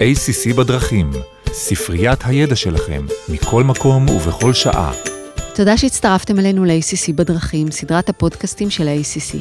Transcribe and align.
ACC 0.00 0.54
בדרכים, 0.54 1.10
ספריית 1.52 2.18
הידע 2.24 2.56
שלכם, 2.56 3.06
מכל 3.28 3.64
מקום 3.64 4.08
ובכל 4.08 4.52
שעה. 4.54 4.92
תודה 5.54 5.76
שהצטרפתם 5.76 6.38
אלינו 6.38 6.64
ל-ACC 6.64 7.12
בדרכים, 7.14 7.70
סדרת 7.70 8.08
הפודקאסטים 8.08 8.70
של 8.70 8.88
ה-ACC. 8.88 9.36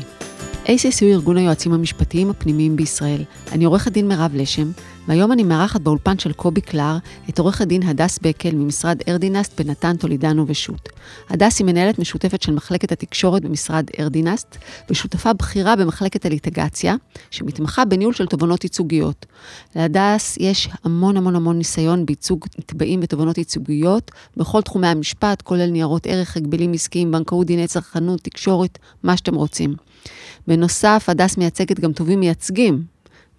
ACC 0.69 1.01
הוא 1.01 1.11
ארגון 1.11 1.37
היועצים 1.37 1.73
המשפטיים 1.73 2.29
הפנימיים 2.29 2.75
בישראל. 2.75 3.23
אני 3.51 3.65
עורכת 3.65 3.91
דין 3.91 4.07
מירב 4.07 4.31
לשם, 4.33 4.71
והיום 5.07 5.31
אני 5.31 5.43
מארחת 5.43 5.81
באולפן 5.81 6.19
של 6.19 6.33
קובי 6.33 6.61
קלר 6.61 6.97
את 7.29 7.39
עורכת 7.39 7.67
דין 7.67 7.83
הדס 7.83 8.19
בקל 8.21 8.51
ממשרד 8.51 8.97
ארדינסט 9.07 9.61
בנתן 9.61 9.97
טולידנו 9.97 10.45
ושות'. 10.47 10.89
הדס 11.29 11.59
היא 11.59 11.65
מנהלת 11.65 11.99
משותפת 11.99 12.41
של 12.41 12.53
מחלקת 12.53 12.91
התקשורת 12.91 13.41
במשרד 13.41 13.85
ארדינסט, 13.99 14.57
ושותפה 14.89 15.33
בכירה 15.33 15.75
במחלקת 15.75 16.25
הליטיגציה, 16.25 16.95
שמתמחה 17.31 17.85
בניהול 17.85 18.13
של 18.13 18.25
תובענות 18.25 18.63
ייצוגיות. 18.63 19.25
להדס 19.75 20.37
יש 20.39 20.69
המון 20.83 21.17
המון 21.17 21.35
המון 21.35 21.57
ניסיון 21.57 22.05
בייצוג 22.05 22.45
נתבעים 22.59 22.99
בתובענות 22.99 23.37
ייצוגיות, 23.37 24.11
בכל 24.37 24.61
תחומי 24.61 24.87
המשפט, 24.87 25.41
כולל 25.41 25.69
ניירות 25.69 26.07
ערך, 26.07 26.37
הגבלים 26.37 26.73
עסקיים, 26.73 27.11
בנקאות, 27.11 27.47
דיני 27.47 27.67
צרכנות, 27.67 28.21
תקשורת, 28.21 28.77
מה 29.03 29.17
שאתם 29.17 29.35
רוצים. 29.35 29.88
בנוסף, 30.47 31.05
הדס 31.07 31.37
מייצגת 31.37 31.79
גם 31.79 31.93
תובעים 31.93 32.19
מייצגים 32.19 32.83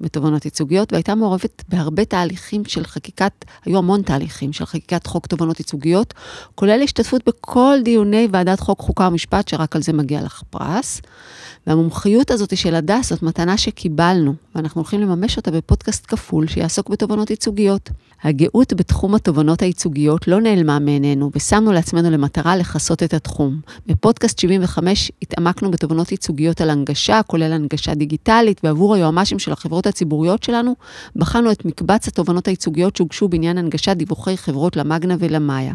בתובענות 0.00 0.44
ייצוגיות, 0.44 0.92
והייתה 0.92 1.14
מעורבת 1.14 1.62
בהרבה 1.68 2.04
תהליכים 2.04 2.64
של 2.64 2.84
חקיקת, 2.84 3.44
היו 3.64 3.78
המון 3.78 4.02
תהליכים 4.02 4.52
של 4.52 4.66
חקיקת 4.66 5.06
חוק 5.06 5.26
תובענות 5.26 5.58
ייצוגיות, 5.58 6.14
כולל 6.54 6.82
השתתפות 6.82 7.28
בכל 7.28 7.78
דיוני 7.84 8.28
ועדת 8.32 8.60
חוק, 8.60 8.80
חוקה 8.80 9.08
ומשפט, 9.08 9.48
שרק 9.48 9.76
על 9.76 9.82
זה 9.82 9.92
מגיע 9.92 10.22
לך 10.22 10.42
פרס. 10.50 11.00
והמומחיות 11.66 12.30
הזאת 12.30 12.56
של 12.56 12.74
הדס 12.74 13.10
זאת 13.10 13.22
מתנה 13.22 13.58
שקיבלנו, 13.58 14.34
ואנחנו 14.54 14.80
הולכים 14.80 15.00
לממש 15.00 15.36
אותה 15.36 15.50
בפודקאסט 15.50 16.04
כפול 16.08 16.46
שיעסוק 16.46 16.88
בתובענות 16.88 17.30
ייצוגיות. 17.30 17.90
הגאות 18.22 18.72
בתחום 18.72 19.14
התובענות 19.14 19.62
הייצוגיות 19.62 20.28
לא 20.28 20.40
נעלמה 20.40 20.78
מעינינו, 20.78 21.30
ושמנו 21.34 21.72
לעצמנו 21.72 22.10
למטרה 22.10 22.56
לכסות 22.56 23.02
את 23.02 23.14
התחום. 23.14 23.60
בפודקאסט 23.86 24.38
75 24.38 25.12
התעמקנו 25.22 25.70
בתובענות 25.70 26.12
ייצוגיות 26.12 26.60
על 26.60 26.70
הנגשה, 26.70 27.20
כולל 27.26 27.52
הנגשה 27.52 27.94
דיגיטלית, 27.94 28.60
ועבור 28.64 28.94
היועמ"שים 28.94 29.38
של 29.38 29.52
החברות 29.52 29.86
הציבוריות 29.86 30.42
שלנו, 30.42 30.74
בחנו 31.16 31.52
את 31.52 31.64
מקבץ 31.64 32.08
התובענות 32.08 32.48
הייצוגיות 32.48 32.96
שהוגשו 32.96 33.28
בעניין 33.28 33.58
הנגשת 33.58 33.96
דיווחי 33.96 34.36
חברות 34.36 34.76
למאגנה 34.76 35.16
ולמאיה. 35.18 35.72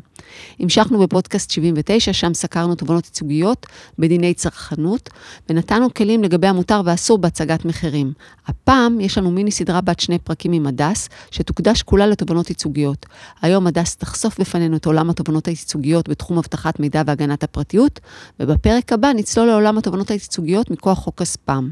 המשכנו 0.60 1.00
בפודקאסט 1.00 1.52
79, 1.52 2.14
שם 2.14 2.34
סקרנו 2.34 2.76
תובענות 2.76 3.06
ייצוגיות 3.06 3.66
בדיני 4.00 4.34
צרכנות, 4.34 5.10
ונתנו 5.50 5.94
כלים 5.94 6.24
לגבי 6.24 6.48
המותר 6.48 6.82
והאסור 6.86 7.18
בהצגת 7.18 7.66
מחירים. 7.66 8.14
הפעם 8.48 9.00
יש 9.00 9.18
לנו 9.18 9.32
מיני 9.32 9.52
סדרה 9.52 9.82
בת 9.82 10.00
שני 10.00 10.20
פרקים 10.20 10.52
עם 10.52 10.68
הדס, 10.68 11.10
שתוקדש 11.32 11.82
כולה 11.82 12.08
לתובענות 12.36 12.50
ייצוגיות. 12.50 13.06
היום 13.42 13.68
הדס 13.68 13.96
תחשוף 13.96 14.40
בפנינו 14.40 14.76
את 14.78 14.86
עולם 14.86 15.10
התובענות 15.10 15.48
הייצוגיות 15.48 16.10
בתחום 16.10 16.38
אבטחת 16.38 16.80
מידע 16.80 17.02
והגנת 17.06 17.44
הפרטיות, 17.44 18.00
ובפרק 18.40 18.94
הבא 18.94 19.14
נצלול 19.16 19.48
לעולם 19.48 19.78
התובענות 19.78 20.12
הייצוגיות 20.12 20.72
מכוח 20.72 21.00
חוק 21.00 21.22
הספאם. 21.22 21.70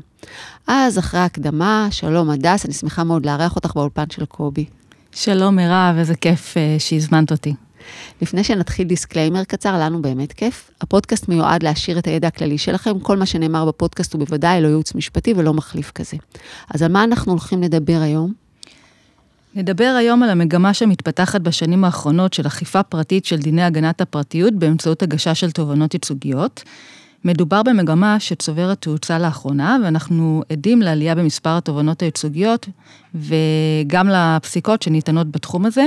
אז 0.68 1.00
אחרי 1.00 1.20
ההקדמה, 1.20 1.88
שלום 1.92 2.30
הדס, 2.30 2.66
אני 2.66 2.74
שמחה 2.74 3.04
מאוד 3.04 3.26
לארח 3.26 3.56
אותך 3.56 3.72
באולפן 3.76 4.10
של 4.10 4.26
קובי. 4.26 4.66
שלום 5.12 5.56
מירב, 5.56 5.96
איזה 5.98 6.16
כיף 6.16 6.54
uh, 6.54 6.80
שהזמנת 6.80 7.32
אותי. 7.32 7.54
לפני 8.22 8.44
שנתחיל 8.44 8.88
disclaimer 8.88 9.44
קצר, 9.44 9.80
לנו 9.80 10.02
באמת 10.02 10.34
כיף. 10.34 10.72
הפודקאסט 10.82 11.30
מיועד 11.30 11.64
להעשיר 11.64 12.00
את 12.00 12.08
הידע 12.08 12.28
הכללי 12.28 12.58
שלכם, 12.58 13.00
כל 13.00 13.18
מה 13.18 13.26
שנאמר 13.26 13.66
בפודקאסט 13.66 14.14
הוא 14.14 14.20
בוודאי 14.20 14.62
לא 14.62 14.68
ייעוץ 14.68 14.96
משפטי 14.96 15.34
ולא 15.38 15.54
מחליף 15.54 15.92
כזה. 15.92 16.18
אז 16.74 16.82
על 16.82 16.92
מה 16.92 17.04
אנחנו 17.04 17.32
הולכים 17.32 17.64
לדבר 17.64 18.00
היום? 18.02 18.43
נדבר 19.56 19.96
היום 20.00 20.24
על 20.24 20.30
המגמה 20.30 20.74
שמתפתחת 20.74 21.42
בשנים 21.42 21.84
האחרונות 21.84 22.34
של 22.34 22.48
אכיפה 22.48 22.84
פרטית 22.84 23.26
של 23.26 23.38
דיני 23.38 23.64
הגנת 23.64 24.02
הפרטיות 24.02 24.54
באמצעות 24.54 25.04
הגשה 25.04 25.36
של 25.36 25.52
תובענות 25.52 25.94
ייצוגיות. 25.94 26.64
מדובר 27.26 27.64
במגמה 27.64 28.20
שצוברת 28.20 28.82
תאוצה 28.82 29.20
לאחרונה, 29.20 29.78
ואנחנו 29.84 30.44
עדים 30.50 30.82
לעלייה 30.82 31.16
במספר 31.16 31.58
התובענות 31.58 32.02
הייצוגיות 32.02 32.68
וגם 33.16 34.10
לפסיקות 34.10 34.82
שניתנות 34.82 35.32
בתחום 35.32 35.66
הזה. 35.66 35.86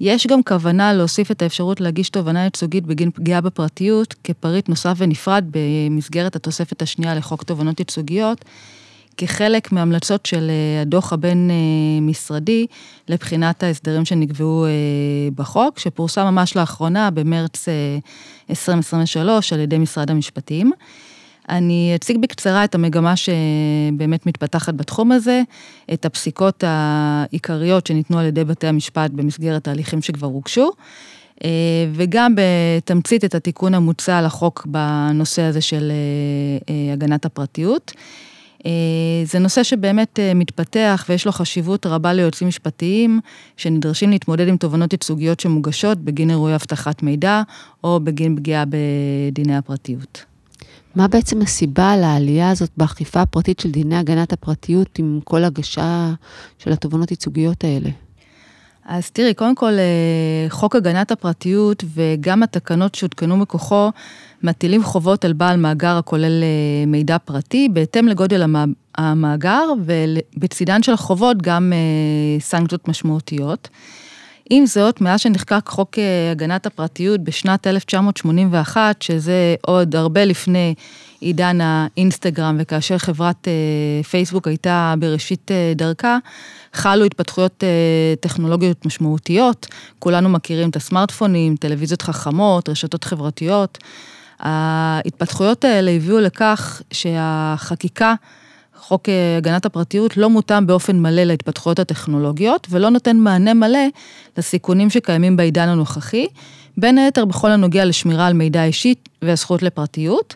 יש 0.00 0.26
גם 0.26 0.42
כוונה 0.42 0.92
להוסיף 0.92 1.30
את 1.30 1.42
האפשרות 1.42 1.80
להגיש 1.80 2.10
תובענה 2.10 2.44
ייצוגית 2.44 2.86
בגין 2.86 3.10
פגיעה 3.10 3.40
בפרטיות 3.40 4.14
כפריט 4.24 4.68
נוסף 4.68 4.94
ונפרד 4.96 5.44
במסגרת 5.50 6.36
התוספת 6.36 6.82
השנייה 6.82 7.14
לחוק 7.14 7.42
תובענות 7.42 7.78
ייצוגיות, 7.80 8.44
כחלק 9.16 9.72
מהמלצות 9.72 10.26
של 10.26 10.50
אה, 10.50 10.82
הדוח 10.82 11.12
הבין-משרדי 11.12 12.66
לבחינת 13.08 13.62
ההסדרים 13.62 14.04
שנקבעו 14.04 14.64
אה, 14.64 14.70
בחוק, 15.34 15.78
שפורסם 15.78 16.24
ממש 16.24 16.56
לאחרונה, 16.56 17.10
במרץ 17.10 17.68
2023, 18.50 19.52
אה, 19.52 19.58
על 19.58 19.62
ידי 19.62 19.78
משרד 19.78 20.10
המשפטים. 20.10 20.72
אני 21.48 21.92
אציג 21.94 22.18
בקצרה 22.22 22.64
את 22.64 22.74
המגמה 22.74 23.14
שבאמת 23.16 24.26
מתפתחת 24.26 24.74
בתחום 24.74 25.12
הזה, 25.12 25.42
את 25.92 26.04
הפסיקות 26.04 26.64
העיקריות 26.66 27.86
שניתנו 27.86 28.18
על 28.18 28.26
ידי 28.26 28.44
בתי 28.44 28.66
המשפט 28.66 29.10
במסגרת 29.10 29.68
ההליכים 29.68 30.02
שכבר 30.02 30.26
הוגשו, 30.26 30.70
וגם 31.92 32.34
בתמצית 32.36 33.24
את 33.24 33.34
התיקון 33.34 33.74
המוצע 33.74 34.22
לחוק 34.22 34.66
בנושא 34.66 35.42
הזה 35.42 35.60
של 35.60 35.92
הגנת 36.92 37.24
הפרטיות. 37.24 37.92
אה, 38.66 39.24
זה 39.24 39.38
נושא 39.38 39.62
שבאמת 39.62 40.20
אה, 40.20 40.34
מתפתח 40.34 41.06
ויש 41.08 41.26
לו 41.26 41.32
חשיבות 41.32 41.86
רבה 41.86 42.12
ליועצים 42.12 42.48
משפטיים 42.48 43.20
שנדרשים 43.56 44.10
להתמודד 44.10 44.48
עם 44.48 44.56
תובענות 44.56 44.92
ייצוגיות 44.92 45.40
שמוגשות 45.40 45.98
בגין 45.98 46.30
אירועי 46.30 46.54
אבטחת 46.54 47.02
מידע 47.02 47.42
או 47.84 48.00
בגין 48.00 48.36
פגיעה 48.36 48.64
בדיני 48.68 49.56
הפרטיות. 49.56 50.24
מה 50.94 51.08
בעצם 51.08 51.42
הסיבה 51.42 51.96
לעלייה 51.96 52.50
הזאת 52.50 52.70
באכיפה 52.76 53.20
הפרטית 53.20 53.60
של 53.60 53.70
דיני 53.70 53.96
הגנת 53.96 54.32
הפרטיות 54.32 54.98
עם 54.98 55.20
כל 55.24 55.44
הגשה 55.44 56.12
של 56.58 56.72
התובענות 56.72 57.10
ייצוגיות 57.10 57.64
האלה? 57.64 57.90
אז 58.88 59.10
תראי, 59.10 59.34
קודם 59.34 59.54
כל, 59.54 59.72
אה, 59.72 60.46
חוק 60.48 60.76
הגנת 60.76 61.10
הפרטיות 61.10 61.84
וגם 61.94 62.42
התקנות 62.42 62.94
שהותקנו 62.94 63.36
מכוחו 63.36 63.90
מטילים 64.42 64.82
חובות 64.82 65.24
על 65.24 65.32
בעל 65.32 65.56
מאגר 65.56 65.96
הכולל 65.96 66.42
אה, 66.42 66.86
מידע 66.86 67.18
פרטי, 67.18 67.68
בהתאם 67.72 68.08
לגודל 68.08 68.44
המאגר, 68.98 69.64
ובצידן 69.84 70.82
של 70.82 70.92
החובות 70.92 71.42
גם 71.42 71.72
אה, 71.72 72.40
סנקציות 72.40 72.88
משמעותיות. 72.88 73.68
עם 74.50 74.66
זאת, 74.66 75.00
מאז 75.00 75.20
שנחקק 75.20 75.68
חוק 75.68 75.98
הגנת 76.32 76.66
הפרטיות 76.66 77.20
בשנת 77.20 77.66
1981, 77.66 79.02
שזה 79.02 79.54
עוד 79.62 79.96
הרבה 79.96 80.24
לפני 80.24 80.74
עידן 81.20 81.58
האינסטגרם, 81.60 82.56
וכאשר 82.60 82.98
חברת 82.98 83.48
פייסבוק 84.10 84.48
הייתה 84.48 84.94
בראשית 84.98 85.50
דרכה, 85.76 86.18
חלו 86.76 87.04
התפתחויות 87.04 87.64
אה, 87.64 88.14
טכנולוגיות 88.20 88.86
משמעותיות, 88.86 89.66
כולנו 89.98 90.28
מכירים 90.28 90.70
את 90.70 90.76
הסמארטפונים, 90.76 91.56
טלוויזיות 91.56 92.02
חכמות, 92.02 92.68
רשתות 92.68 93.04
חברתיות. 93.04 93.78
ההתפתחויות 94.40 95.64
האלה 95.64 95.90
הביאו 95.90 96.20
לכך 96.20 96.82
שהחקיקה, 96.90 98.14
חוק 98.76 99.08
אה, 99.08 99.36
הגנת 99.36 99.66
הפרטיות, 99.66 100.16
לא 100.16 100.30
מותאם 100.30 100.66
באופן 100.66 100.98
מלא 100.98 101.24
להתפתחויות 101.24 101.78
הטכנולוגיות, 101.78 102.66
ולא 102.70 102.88
נותן 102.90 103.16
מענה 103.16 103.54
מלא 103.54 103.86
לסיכונים 104.38 104.90
שקיימים 104.90 105.36
בעידן 105.36 105.68
הנוכחי, 105.68 106.26
בין 106.76 106.98
היתר 106.98 107.24
בכל 107.24 107.50
הנוגע 107.50 107.84
לשמירה 107.84 108.26
על 108.26 108.32
מידע 108.32 108.64
אישי 108.64 108.94
והזכות 109.22 109.62
לפרטיות. 109.62 110.34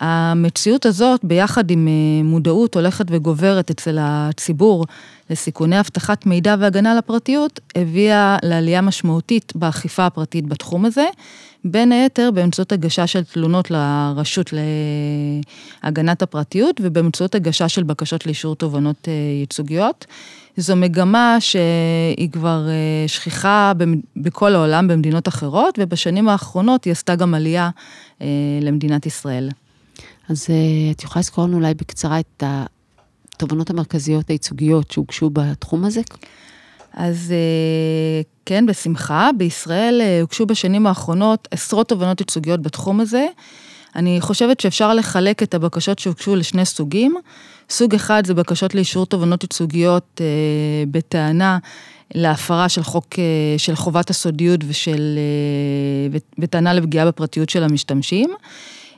המציאות 0.00 0.86
הזאת, 0.86 1.20
ביחד 1.24 1.70
עם 1.70 1.88
אה, 1.88 2.22
מודעות 2.24 2.74
הולכת 2.74 3.04
וגוברת 3.10 3.70
אצל 3.70 3.98
הציבור 4.00 4.86
לסיכוני 5.30 5.80
אבטחת 5.80 6.26
מידע 6.26 6.56
והגנה 6.58 6.94
לפרטיות, 6.94 7.60
הביאה 7.76 8.36
לעלייה 8.42 8.80
משמעותית 8.80 9.52
באכיפה 9.56 10.06
הפרטית 10.06 10.46
בתחום 10.46 10.84
הזה, 10.84 11.04
בין 11.64 11.92
היתר 11.92 12.30
באמצעות 12.30 12.72
הגשה 12.72 13.06
של 13.06 13.24
תלונות 13.24 13.70
לרשות 13.70 14.50
להגנת 15.82 16.22
הפרטיות 16.22 16.80
ובאמצעות 16.84 17.34
הגשה 17.34 17.68
של 17.68 17.82
בקשות 17.82 18.26
לאישור 18.26 18.56
תובענות 18.56 19.08
אה, 19.08 19.12
ייצוגיות. 19.40 20.06
זו 20.56 20.76
מגמה 20.76 21.36
שהיא 21.40 22.30
כבר 22.32 22.68
אה, 22.68 23.08
שכיחה 23.08 23.72
בכל 24.16 24.54
העולם 24.54 24.88
במדינות 24.88 25.28
אחרות, 25.28 25.78
ובשנים 25.82 26.28
האחרונות 26.28 26.84
היא 26.84 26.90
עשתה 26.90 27.14
גם 27.14 27.34
עלייה 27.34 27.70
למדינת 28.62 29.06
ישראל. 29.06 29.48
אז 30.28 30.46
אה, 30.50 30.90
את 30.90 31.02
יכולה 31.02 31.20
לזכור 31.20 31.44
לנו 31.44 31.56
אולי 31.56 31.74
בקצרה 31.74 32.20
את 32.20 32.42
התובנות 32.46 33.70
המרכזיות 33.70 34.28
הייצוגיות 34.28 34.90
שהוגשו 34.90 35.30
בתחום 35.32 35.84
הזה? 35.84 36.00
אז 36.92 37.32
אה, 37.32 38.22
כן, 38.46 38.66
בשמחה. 38.66 39.30
בישראל 39.36 40.00
אה, 40.00 40.20
הוגשו 40.20 40.46
בשנים 40.46 40.86
האחרונות 40.86 41.48
עשרות 41.50 41.88
תובנות 41.88 42.20
ייצוגיות 42.20 42.62
בתחום 42.62 43.00
הזה. 43.00 43.26
אני 43.96 44.20
חושבת 44.20 44.60
שאפשר 44.60 44.94
לחלק 44.94 45.42
את 45.42 45.54
הבקשות 45.54 45.98
שהוגשו 45.98 46.36
לשני 46.36 46.64
סוגים. 46.64 47.14
סוג 47.70 47.94
אחד 47.94 48.26
זה 48.26 48.34
בקשות 48.34 48.74
לאישור 48.74 49.06
תובענות 49.06 49.42
ייצוגיות 49.42 50.20
אה, 50.20 50.26
בטענה 50.90 51.58
להפרה 52.14 52.68
של 52.68 52.82
חוק, 52.82 53.06
אה, 53.18 53.58
של 53.58 53.74
חובת 53.74 54.10
הסודיות 54.10 54.60
ושל, 54.66 55.18
אה, 55.18 56.18
בטענה 56.38 56.74
לפגיעה 56.74 57.06
בפרטיות 57.06 57.50
של 57.50 57.62
המשתמשים. 57.62 58.30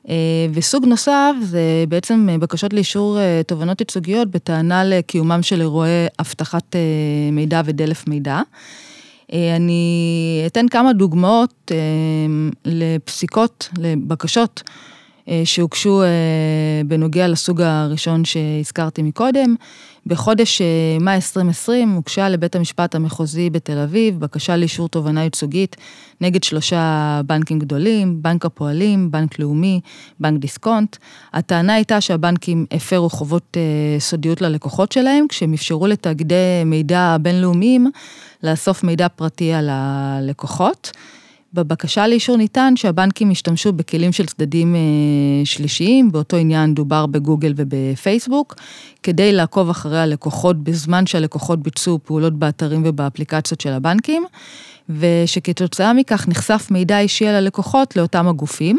אה, 0.08 0.14
וסוג 0.52 0.84
נוסף 0.84 1.32
זה 1.42 1.84
בעצם 1.88 2.28
בקשות 2.40 2.72
לאישור 2.72 3.18
אה, 3.18 3.40
תובענות 3.46 3.80
ייצוגיות 3.80 4.30
בטענה 4.30 4.84
לקיומם 4.84 5.42
של 5.42 5.60
אירועי 5.60 6.06
אבטחת 6.20 6.76
אה, 6.76 6.80
מידע 7.32 7.62
ודלף 7.64 8.08
מידע. 8.08 8.40
אה, 9.32 9.56
אני 9.56 10.42
אתן 10.46 10.68
כמה 10.68 10.92
דוגמאות 10.92 11.72
אה, 11.74 11.76
לפסיקות, 12.64 13.68
לבקשות 13.78 14.62
אה, 14.66 14.72
שהוגשו 15.44 16.02
בנוגע 16.86 17.28
לסוג 17.28 17.60
הראשון 17.60 18.24
שהזכרתי 18.24 19.02
מקודם. 19.02 19.54
בחודש 20.06 20.62
מאי 21.00 21.14
2020 21.14 21.90
הוגשה 21.90 22.28
לבית 22.28 22.56
המשפט 22.56 22.94
המחוזי 22.94 23.50
בתל 23.50 23.78
אביב 23.78 24.20
בקשה 24.20 24.56
לאישור 24.56 24.88
תובענה 24.88 25.24
ייצוגית 25.24 25.76
נגד 26.20 26.42
שלושה 26.42 27.20
בנקים 27.26 27.58
גדולים, 27.58 28.22
בנק 28.22 28.44
הפועלים, 28.44 29.10
בנק 29.10 29.38
לאומי, 29.38 29.80
בנק 30.20 30.40
דיסקונט. 30.40 30.96
הטענה 31.32 31.74
הייתה 31.74 32.00
שהבנקים 32.00 32.66
הפרו 32.70 33.10
חובות 33.10 33.56
סודיות 33.98 34.40
ללקוחות 34.40 34.92
שלהם, 34.92 35.26
כשהם 35.28 35.52
אפשרו 35.52 35.86
לתאגידי 35.86 36.64
מידע 36.66 37.16
בינלאומיים 37.20 37.90
לאסוף 38.42 38.84
מידע 38.84 39.08
פרטי 39.08 39.52
על 39.52 39.68
הלקוחות. 39.72 40.90
בבקשה 41.54 42.06
לאישור 42.06 42.36
ניתן 42.36 42.76
שהבנקים 42.76 43.30
ישתמשו 43.30 43.72
בכלים 43.72 44.12
של 44.12 44.26
צדדים 44.26 44.74
אה, 44.74 44.80
שלישיים, 45.44 46.12
באותו 46.12 46.36
עניין 46.36 46.74
דובר 46.74 47.06
בגוגל 47.06 47.52
ובפייסבוק, 47.56 48.54
כדי 49.02 49.32
לעקוב 49.32 49.70
אחרי 49.70 50.00
הלקוחות 50.00 50.64
בזמן 50.64 51.06
שהלקוחות 51.06 51.62
ביצעו 51.62 51.98
פעולות 52.04 52.38
באתרים 52.38 52.82
ובאפליקציות 52.84 53.60
של 53.60 53.72
הבנקים, 53.72 54.24
ושכתוצאה 54.88 55.92
מכך 55.92 56.28
נחשף 56.28 56.68
מידע 56.70 56.98
אישי 56.98 57.26
על 57.26 57.34
הלקוחות 57.34 57.96
לאותם 57.96 58.28
הגופים. 58.28 58.78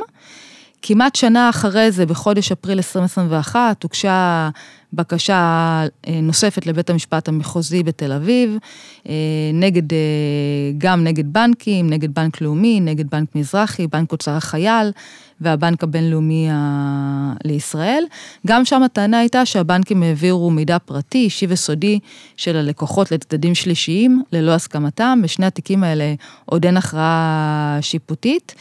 כמעט 0.81 1.16
שנה 1.16 1.50
אחרי 1.50 1.92
זה, 1.92 2.06
בחודש 2.06 2.52
אפריל 2.52 2.78
2021, 2.78 3.84
הוגשה 3.84 4.50
בקשה 4.94 5.84
אה, 6.08 6.22
נוספת 6.22 6.66
לבית 6.66 6.90
המשפט 6.90 7.28
המחוזי 7.28 7.84
בתל 7.84 8.12
אביב, 8.12 8.58
אה, 9.10 9.14
נגד, 9.54 9.94
אה, 9.94 9.98
גם 10.78 11.04
נגד 11.04 11.34
בנקים, 11.34 11.90
נגד 11.90 12.14
בנק 12.14 12.42
לאומי, 12.42 12.80
נגד 12.80 13.10
בנק 13.10 13.36
מזרחי, 13.36 13.88
בנק 13.88 14.12
אוצר 14.12 14.31
החייל 14.31 14.92
והבנק 15.42 15.84
הבינלאומי 15.84 16.48
לישראל. 17.44 18.04
גם 18.48 18.66
שם 18.66 18.84
הטענה 18.84 19.20
הייתה 19.20 19.46
שהבנקים 19.46 20.04
העבירו 20.04 20.52
מידע 20.52 20.80
פרטי, 20.80 21.18
אישי 21.18 21.46
וסודי 21.50 22.00
של 22.38 22.56
הלקוחות 22.56 23.12
לצדדים 23.12 23.56
שלישיים, 23.56 24.24
ללא 24.31 24.52
הסכמתם. 24.52 25.20
בשני 25.24 25.46
התיקים 25.46 25.84
האלה 25.84 26.14
עוד 26.46 26.66
אין 26.66 26.78
הכרעה 26.78 27.78
שיפוטית. 27.81 28.56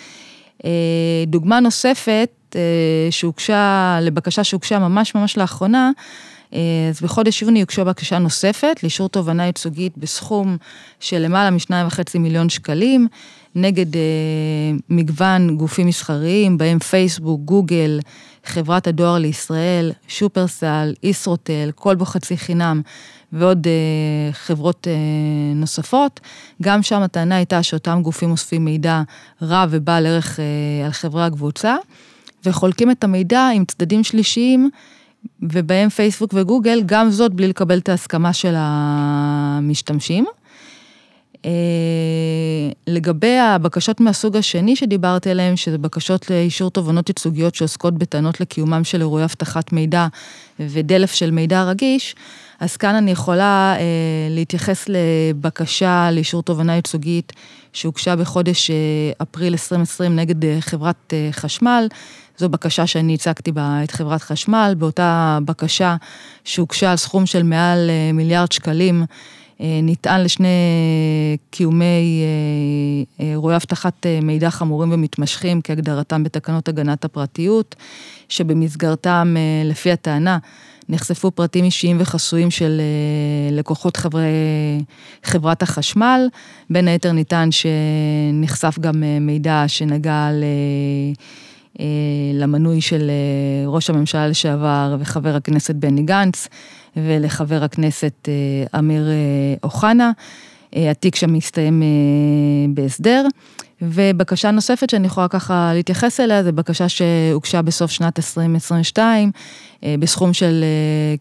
דוגמה 1.26 1.60
נוספת 1.60 2.30
אה, 2.56 2.60
שהוגשה, 3.10 3.98
לבקשה 4.02 4.44
שהוגשה 4.44 4.78
ממש 4.78 5.14
ממש 5.14 5.36
לאחרונה, 5.36 5.90
אה, 6.54 6.60
אז 6.88 7.00
בחודש 7.02 7.42
יוני 7.42 7.60
הוגשה 7.60 7.84
בקשה 7.84 8.18
נוספת 8.18 8.82
לאישור 8.82 9.08
תובענה 9.08 9.46
ייצוגית 9.46 9.98
בסכום 9.98 10.56
של 11.00 11.18
למעלה 11.18 11.50
משניים 11.50 11.86
וחצי 11.86 12.18
מיליון 12.18 12.48
שקלים, 12.48 13.08
נגד 13.54 13.96
אה, 13.96 14.00
מגוון 14.88 15.56
גופים 15.56 15.86
מסחריים, 15.86 16.58
בהם 16.58 16.78
פייסבוק, 16.78 17.40
גוגל, 17.44 18.00
חברת 18.48 18.86
הדואר 18.86 19.18
לישראל, 19.18 19.92
שופרסל, 20.08 20.94
ישרוטל, 21.02 21.70
כלבו 21.74 22.04
חצי 22.04 22.36
חינם 22.36 22.82
ועוד 23.32 23.66
אה, 23.66 24.32
חברות 24.32 24.88
אה, 24.90 24.94
נוספות. 25.54 26.20
גם 26.62 26.82
שם 26.82 27.02
הטענה 27.02 27.36
הייתה 27.36 27.62
שאותם 27.62 28.00
גופים 28.02 28.30
אוספים 28.30 28.64
מידע 28.64 29.02
רב 29.42 29.68
ובעל 29.72 30.06
ערך 30.06 30.40
אה, 30.40 30.86
על 30.86 30.92
חברי 30.92 31.24
הקבוצה. 31.24 31.76
וחולקים 32.44 32.90
את 32.90 33.04
המידע 33.04 33.48
עם 33.54 33.64
צדדים 33.64 34.04
שלישיים, 34.04 34.70
ובהם 35.42 35.88
פייסבוק 35.88 36.34
וגוגל, 36.34 36.82
גם 36.86 37.10
זאת 37.10 37.32
בלי 37.32 37.48
לקבל 37.48 37.78
את 37.78 37.88
ההסכמה 37.88 38.32
של 38.32 38.54
המשתמשים. 38.56 40.26
אה, 41.44 41.50
לגבי 42.86 43.38
הבקשות 43.38 44.00
מהסוג 44.00 44.36
השני 44.36 44.76
שדיברתי 44.76 45.30
עליהן, 45.30 45.56
שזה 45.56 45.78
בקשות 45.78 46.30
לאישור 46.30 46.70
תובענות 46.70 47.08
ייצוגיות 47.08 47.54
שעוסקות 47.54 47.94
בטענות 47.94 48.40
לקיומם 48.40 48.84
של 48.84 49.00
אירועי 49.00 49.24
אבטחת 49.24 49.72
מידע 49.72 50.06
ודלף 50.60 51.12
של 51.12 51.30
מידע 51.30 51.64
רגיש, 51.64 52.14
אז 52.60 52.76
כאן 52.76 52.94
אני 52.94 53.10
יכולה 53.10 53.76
אה, 53.78 53.84
להתייחס 54.30 54.86
לבקשה 54.88 56.10
לאישור 56.12 56.42
תובענה 56.42 56.74
ייצוגית 56.76 57.32
שהוגשה 57.72 58.16
בחודש 58.16 58.70
אה, 58.70 58.76
אפריל 59.22 59.52
2020 59.52 60.16
נגד 60.16 60.44
אה, 60.44 60.56
חברת 60.60 61.12
אה, 61.12 61.28
חשמל. 61.32 61.88
זו 62.38 62.48
בקשה 62.48 62.86
שאני 62.86 63.14
הצגתי 63.14 63.52
בה 63.52 63.80
את 63.84 63.90
חברת 63.90 64.22
חשמל, 64.22 64.74
באותה 64.78 65.38
בקשה 65.44 65.96
שהוגשה 66.44 66.90
על 66.90 66.96
סכום 66.96 67.26
של 67.26 67.42
מעל 67.42 67.90
אה, 67.90 68.12
מיליארד 68.12 68.52
שקלים, 68.52 69.04
נטען 69.60 70.20
לשני 70.20 70.48
קיומי 71.50 72.22
אה, 73.20 73.24
אירועי 73.26 73.56
אבטחת 73.56 74.06
מידע 74.22 74.50
חמורים 74.50 74.92
ומתמשכים 74.92 75.60
כהגדרתם 75.64 76.24
בתקנות 76.24 76.68
הגנת 76.68 77.04
הפרטיות, 77.04 77.76
שבמסגרתם, 78.28 79.36
לפי 79.64 79.92
הטענה, 79.92 80.38
נחשפו 80.88 81.30
פרטים 81.30 81.64
אישיים 81.64 81.96
וחסויים 82.00 82.50
של 82.50 82.80
לקוחות 83.50 83.96
חברי 83.96 84.22
חברת 85.24 85.62
החשמל. 85.62 86.28
בין 86.70 86.88
היתר 86.88 87.12
ניתן 87.12 87.48
שנחשף 87.50 88.78
גם 88.80 89.02
מידע 89.20 89.64
שנגע 89.66 90.30
ל... 90.32 90.44
אה, 91.80 91.84
למנוי 92.34 92.80
של 92.80 93.10
אה, 93.10 93.68
ראש 93.68 93.90
הממשלה 93.90 94.28
לשעבר 94.28 94.96
וחבר 94.98 95.36
הכנסת 95.36 95.74
בני 95.74 96.02
גנץ 96.02 96.48
ולחבר 96.96 97.64
הכנסת 97.64 98.28
אה, 98.28 98.78
אמיר 98.78 99.08
אוחנה. 99.62 100.10
התיק 100.72 101.14
שם 101.14 101.32
מסתיים 101.32 101.82
בהסדר. 102.74 103.26
ובקשה 103.82 104.50
נוספת 104.50 104.90
שאני 104.90 105.06
יכולה 105.06 105.28
ככה 105.28 105.70
להתייחס 105.74 106.20
אליה, 106.20 106.44
זו 106.44 106.52
בקשה 106.52 106.88
שהוגשה 106.88 107.62
בסוף 107.62 107.90
שנת 107.90 108.18
2022, 108.18 109.30
בסכום 109.82 110.32
של 110.32 110.64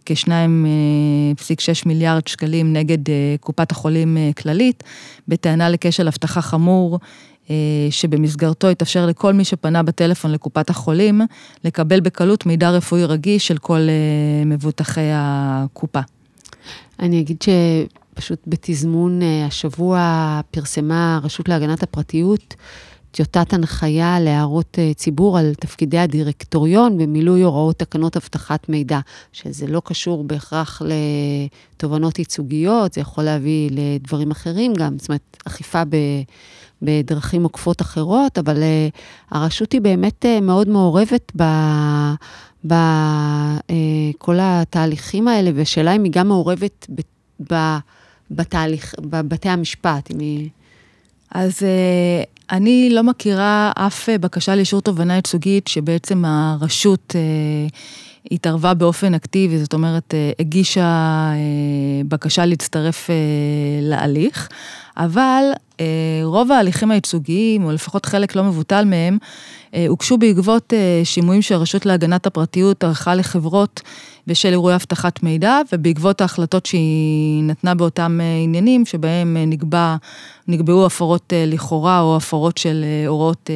כ-2.6 0.06 1.84
מיליארד 1.86 2.28
שקלים 2.28 2.74
נגד 2.74 2.98
קופת 3.40 3.72
החולים 3.72 4.18
כללית, 4.38 4.84
בטענה 5.28 5.70
לכשל 5.70 6.08
אבטחה 6.08 6.42
חמור 6.42 6.94
אה, 6.94 7.00
שבמסגרתו 7.90 8.70
יתאפשר 8.70 9.06
לכל 9.06 9.34
מי 9.34 9.44
שפנה 9.46 9.84
בטלפון 9.84 10.32
לקופת 10.32 10.70
החולים, 10.70 11.22
לקבל 11.64 12.00
בקלות 12.00 12.46
מידע 12.46 12.70
רפואי 12.70 13.06
רגיש 13.06 13.48
של 13.48 13.58
כל 13.58 13.80
אה, 13.80 14.46
מבוטחי 14.46 15.10
הקופה. 15.14 16.00
אני 17.00 17.22
אגיד 17.22 17.42
שפשוט 17.42 18.40
בתזמון 18.48 19.22
אה, 19.22 19.46
השבוע 19.46 20.42
פרסמה 20.52 21.16
הרשות 21.16 21.50
להגנת 21.50 21.84
הפרטיות 21.84 22.56
טיוטת 23.12 23.54
הנחיה 23.54 24.20
להערות 24.20 24.78
ציבור 24.96 25.38
על 25.38 25.54
תפקידי 25.60 25.98
הדירקטוריון 25.98 26.98
במילוי 26.98 27.42
הוראות 27.42 27.80
תקנות 27.80 28.18
אבטחת 28.18 28.70
מידע, 28.70 29.00
שזה 29.34 29.68
לא 29.68 29.82
קשור 29.86 30.24
בהכרח 30.24 30.82
לתובנות 31.76 32.20
ייצוגיות, 32.20 32.94
זה 32.94 33.02
יכול 33.02 33.24
להביא 33.24 33.70
לדברים 33.72 34.32
אחרים 34.32 34.74
גם, 34.74 34.98
זאת 34.98 35.10
אומרת, 35.10 35.38
אכיפה 35.48 35.84
ב... 35.86 35.96
בדרכים 36.82 37.44
עוקפות 37.44 37.82
אחרות, 37.82 38.38
אבל 38.38 38.58
uh, 38.58 38.98
הרשות 39.32 39.72
היא 39.72 39.82
באמת 39.82 40.26
uh, 40.26 40.42
מאוד 40.42 40.70
מעורבת 40.70 41.32
בכל 42.66 44.38
uh, 44.38 44.42
התהליכים 44.42 45.28
האלה, 45.28 45.52
והשאלה 45.56 45.96
אם 45.96 46.04
היא 46.04 46.12
גם 46.12 46.28
מעורבת 46.28 46.88
ב, 46.90 47.02
ב, 47.54 47.78
בתהליך, 48.32 48.96
בבתי 49.00 49.50
המשפט, 49.50 50.12
אם 50.14 50.20
היא... 50.20 50.50
אז 51.32 51.60
uh, 51.60 52.26
אני 52.52 52.90
לא 52.92 53.04
מכירה 53.04 53.72
אף 53.76 54.10
בקשה 54.10 54.56
לאישור 54.56 54.82
תובענה 54.82 55.16
ייצוגית 55.16 55.68
שבעצם 55.68 56.26
הרשות 56.26 57.16
uh, 57.16 57.76
התערבה 58.32 58.74
באופן 58.74 59.14
אקטיבי, 59.14 59.60
זאת 59.60 59.74
אומרת, 59.74 60.14
הגישה 60.40 61.32
בקשה 62.08 62.46
להצטרף 62.46 63.10
להליך, 63.82 64.50
אבל 64.98 65.44
רוב 66.24 66.52
ההליכים 66.52 66.92
הייצוגיים, 66.92 67.66
או 67.66 67.72
לפחות 67.72 68.06
חלק 68.06 68.36
לא 68.36 68.44
מבוטל 68.44 68.86
מהם, 68.86 69.18
הוגשו 69.88 70.18
בעקבות 70.18 70.74
שימועים 71.04 71.42
שהרשות 71.42 71.86
להגנת 71.86 72.28
הפרטיות 72.28 72.84
ערכה 72.84 73.16
לחברות 73.16 73.82
בשל 74.28 74.50
אירועי 74.50 74.76
אבטחת 74.76 75.24
מידע, 75.24 75.60
ובעקבות 75.74 76.22
ההחלטות 76.22 76.66
שהיא 76.66 77.44
נתנה 77.44 77.76
באותם 77.76 78.20
עניינים, 78.44 78.86
שבהם 78.86 79.38
נקבע, 79.48 79.96
נקבעו 80.48 80.86
הפרות 80.86 81.34
לכאורה 81.48 82.00
או 82.02 82.18
הפרות 82.18 82.58
של 82.58 82.86
הוראות 83.08 83.50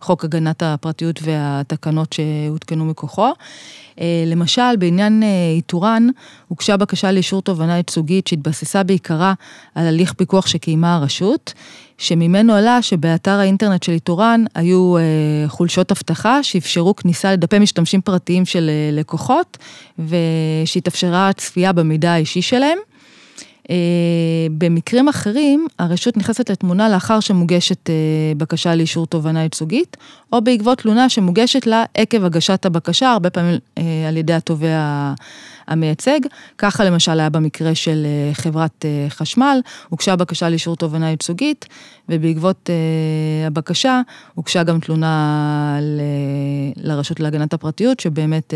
חוק 0.00 0.24
הגנת 0.24 0.62
הפרטיות 0.62 1.20
והתקנות 1.22 2.12
שהותקנו 2.12 2.84
מכוחו. 2.84 3.32
אה, 4.00 4.24
למשל, 4.26 4.76
בעניין 4.78 5.22
אה, 5.22 5.28
איתורן, 5.56 6.06
הוגשה 6.48 6.76
בקשה 6.76 7.12
לאישור 7.12 7.42
תובענה 7.42 7.76
ייצוגית 7.76 8.26
שהתבססה 8.26 8.82
בעיקרה 8.82 9.34
על 9.74 9.86
הליך 9.86 10.12
פיקוח 10.12 10.46
שקיימה 10.46 10.96
הרשות, 10.96 11.39
שממנו 11.98 12.54
עלה 12.54 12.82
שבאתר 12.82 13.30
האינטרנט 13.30 13.82
של 13.82 13.92
איתורן 13.92 14.44
היו 14.54 14.96
אה, 14.96 15.02
חולשות 15.48 15.92
אבטחה 15.92 16.42
שאפשרו 16.42 16.96
כניסה 16.96 17.32
לדפי 17.32 17.58
משתמשים 17.58 18.00
פרטיים 18.00 18.44
של 18.44 18.70
לקוחות, 18.92 19.58
ושהתאפשרה 19.98 21.30
צפייה 21.36 21.72
במידע 21.72 22.12
האישי 22.12 22.42
שלהם. 22.42 22.78
אה, 23.70 24.46
במקרים 24.58 25.08
אחרים, 25.08 25.66
הרשות 25.78 26.16
נכנסת 26.16 26.50
לתמונה 26.50 26.88
לאחר 26.88 27.20
שמוגשת 27.20 27.90
אה, 27.90 27.94
בקשה 28.36 28.74
לאישור 28.74 29.06
תובענה 29.06 29.42
ייצוגית, 29.42 29.96
או 30.32 30.40
בעקבות 30.40 30.78
תלונה 30.78 31.08
שמוגשת 31.08 31.66
לה 31.66 31.84
עקב 31.94 32.24
הגשת 32.24 32.66
הבקשה, 32.66 33.12
הרבה 33.12 33.30
פעמים 33.30 33.58
אה, 33.78 33.82
על 34.08 34.16
ידי 34.16 34.32
התובע 34.32 35.12
המייצג. 35.70 36.20
ככה 36.58 36.84
למשל 36.84 37.20
היה 37.20 37.30
במקרה 37.30 37.74
של 37.74 38.06
אה, 38.06 38.34
חברת 38.34 38.84
אה, 38.84 39.06
חשמל, 39.08 39.60
הוגשה 39.88 40.16
בקשה 40.16 40.48
לאישור 40.48 40.76
תובענה 40.76 41.10
ייצוגית, 41.10 41.66
ובעקבות 42.08 42.70
אה, 42.70 43.46
הבקשה 43.46 44.00
הוגשה 44.34 44.62
גם 44.62 44.80
תלונה 44.80 45.78
ל, 45.80 46.00
לרשות 46.76 47.20
להגנת 47.20 47.54
הפרטיות, 47.54 48.00
שבאמת 48.00 48.54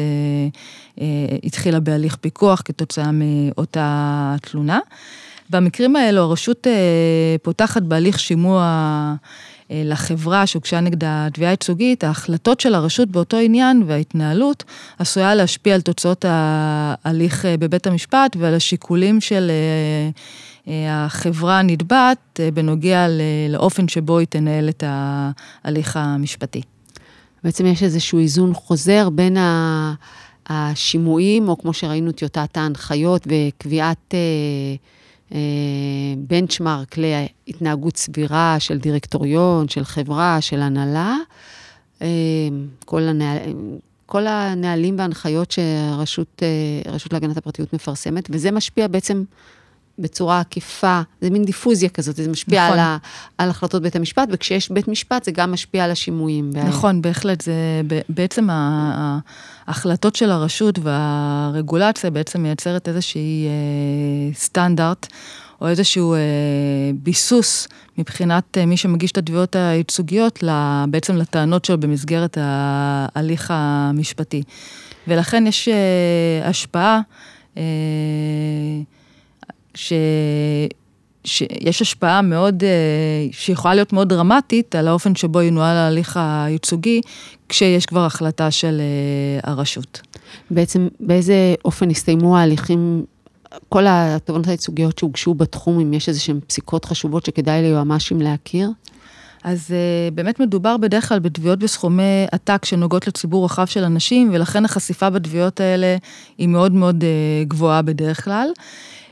התחילה 1.45 1.81
בהליך 1.81 2.17
פיקוח 2.17 2.63
כתוצאה 2.65 3.11
מאותה 3.13 4.35
תלונה. 4.43 4.79
במקרים 5.51 5.97
האלו 5.97 6.21
הרשות 6.23 6.67
פותחת 7.43 7.83
בהליך 7.83 8.21
שימוע 8.21 9.15
לחברה 9.71 10.47
שהוגשה 10.47 10.81
נגדה 10.81 11.29
תביעה 11.33 11.51
ייצוגית, 11.51 12.05
ההחלטות 12.05 12.61
של 12.61 12.75
הרשות 12.75 13.09
באותו 13.09 13.37
עניין 13.37 13.83
וההתנהלות 13.87 14.65
עשויה 14.99 15.35
להשפיע 15.35 15.75
על 15.75 15.81
תוצאות 15.81 16.25
ההליך 16.29 17.45
אה, 17.45 17.57
בבית 17.57 17.87
המשפט 17.87 18.37
ועל 18.39 18.55
השיקולים 18.55 19.21
של 19.21 19.51
אה, 20.67 21.05
החברה 21.07 21.59
הנתבעת 21.59 22.41
בנוגע 22.55 23.07
לאופן 23.49 23.89
שבו 23.89 24.19
היא 24.19 24.27
תנהל 24.27 24.69
את 24.69 24.85
ההליך 24.87 25.97
המשפטי. 25.97 26.63
בעצם 27.45 27.67
יש 27.67 27.83
איזשהו 27.83 28.19
איזון 28.19 28.55
חוזר 28.55 29.11
בין 29.11 29.37
השימועים, 30.47 31.49
או 31.49 31.59
כמו 31.59 31.73
שראינו 31.73 32.13
טיוטת 32.13 32.57
ההנחיות 32.57 33.27
וקביעת... 33.27 34.15
בנצ'מארק 36.17 36.99
אה, 36.99 37.27
להתנהגות 37.47 37.97
סבירה 37.97 38.57
של 38.59 38.79
דירקטוריון, 38.79 39.69
של 39.69 39.85
חברה, 39.85 40.41
של 40.41 40.61
הנהלה. 40.61 41.17
אה, 42.03 42.09
כל, 42.85 43.03
הנהל, 43.03 43.39
כל 44.07 44.27
הנהלים 44.27 44.99
וההנחיות 44.99 45.51
שהרשות 45.51 46.43
אה, 46.43 46.97
להגנת 47.13 47.37
הפרטיות 47.37 47.73
מפרסמת, 47.73 48.29
וזה 48.31 48.51
משפיע 48.51 48.89
בעצם 48.89 49.25
בצורה 49.99 50.41
עקיפה, 50.41 51.01
זה 51.21 51.31
מין 51.31 51.45
דיפוזיה 51.45 51.89
כזאת, 51.89 52.17
זה 52.17 52.31
משפיע 52.31 52.67
נכון. 52.67 52.79
על, 52.79 52.85
ה, 52.85 52.97
על 53.39 53.51
החלטות 53.51 53.83
בית 53.83 53.97
המשפט, 53.97 54.29
וכשיש 54.33 54.71
בית 54.71 54.89
משפט 54.89 55.25
זה 55.25 55.31
גם 55.31 55.53
משפיע 55.53 55.85
על 55.85 55.91
השימועים. 55.91 56.51
נכון, 56.69 57.03
בהחלט, 57.03 57.41
זה 57.41 57.53
בעצם 58.09 58.49
ההחלטות 58.51 60.17
של 60.17 60.31
הרשות 60.31 60.79
והרגולציה 60.83 62.11
בעצם 62.11 62.43
מייצרת 62.43 62.89
איזושהי 62.89 63.47
אה, 63.47 64.35
סטנדרט. 64.35 65.07
או 65.61 65.69
איזשהו 65.69 66.15
אה, 66.15 66.19
ביסוס 66.95 67.69
מבחינת 67.99 68.59
אה, 68.59 68.67
מי 68.67 68.77
שמגיש 68.77 69.13
את 69.13 69.19
התביעות 69.19 69.57
הייצוגיות, 69.57 70.45
בעצם 70.89 71.17
לטענות 71.17 71.65
שלו 71.65 71.81
במסגרת 71.81 72.39
ההליך 72.41 73.53
המשפטי. 73.55 74.43
ולכן 75.09 75.47
יש 75.47 75.69
אה, 75.69 76.49
השפעה 76.49 77.01
אה, 77.57 77.63
ש... 79.75 79.93
שיש 81.25 81.83
השפעה 81.83 82.23
מאוד, 82.23 82.65
אה, 82.65 82.69
שיכולה 83.33 83.75
להיות 83.75 83.93
מאוד 83.93 84.09
דרמטית 84.09 84.75
על 84.75 84.89
האופן 84.89 85.15
שבו 85.15 85.43
ינוהל 85.43 85.77
ההליך 85.77 86.21
הייצוגי, 86.23 87.01
כשיש 87.49 87.87
כבר 87.87 88.05
החלטה 88.05 88.51
של 88.51 88.81
אה, 88.81 89.51
הרשות. 89.51 90.01
בעצם 90.51 90.89
באיזה 91.01 91.55
אופן 91.65 91.91
הסתיימו 91.91 92.37
ההליכים, 92.39 93.05
כל 93.69 93.85
התובנות 93.89 94.49
הייצוגיות 94.49 94.99
שהוגשו 94.99 95.35
בתחום, 95.35 95.81
אם 95.81 95.95
יש 95.95 96.09
איזה 96.09 96.21
שהן 96.21 96.41
פסיקות 96.47 96.85
חשובות 96.85 97.25
שכדאי 97.25 97.63
ליועמ"שים 97.63 98.21
להכיר? 98.21 98.71
אז 99.45 99.71
uh, 99.71 100.15
באמת 100.15 100.41
מדובר 100.41 100.77
בדרך 100.77 101.09
כלל 101.09 101.19
בתביעות 101.19 101.59
בסכומי 101.59 102.27
עתק 102.33 102.65
שנוגעות 102.65 103.07
לציבור 103.07 103.45
רחב 103.45 103.67
של 103.67 103.85
אנשים, 103.85 104.31
ולכן 104.33 104.65
החשיפה 104.65 105.11
בתביעות 105.11 105.61
האלה 105.61 105.97
היא 106.39 106.49
מאוד 106.49 106.73
מאוד 106.73 107.03
uh, 107.05 107.49
גבוהה 107.49 107.83
בדרך 107.83 108.25
כלל. 108.25 108.49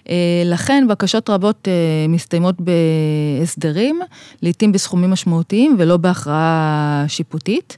אה, 0.09 0.43
לכן 0.45 0.85
בקשות 0.89 1.31
רבות 1.31 1.69
אה, 1.69 1.73
מסתיימות 2.09 2.55
בהסדרים, 2.61 4.01
לעתים 4.43 4.73
בסכומים 4.73 5.11
משמעותיים 5.11 5.77
ולא 5.79 5.97
בהכרעה 5.97 7.05
שיפוטית. 7.09 7.77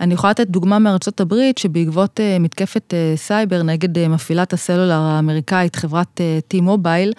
אני 0.00 0.14
יכולה 0.14 0.30
לתת 0.30 0.46
דוגמה 0.46 0.78
מארצות 0.78 1.20
הברית, 1.20 1.58
שבעקבות 1.58 2.20
אה, 2.20 2.38
מתקפת 2.38 2.94
סייבר 3.16 3.62
נגד 3.62 4.08
מפעילת 4.08 4.52
הסלולר 4.52 5.00
האמריקאית, 5.00 5.76
חברת 5.76 6.20
T-Mobile, 6.54 7.12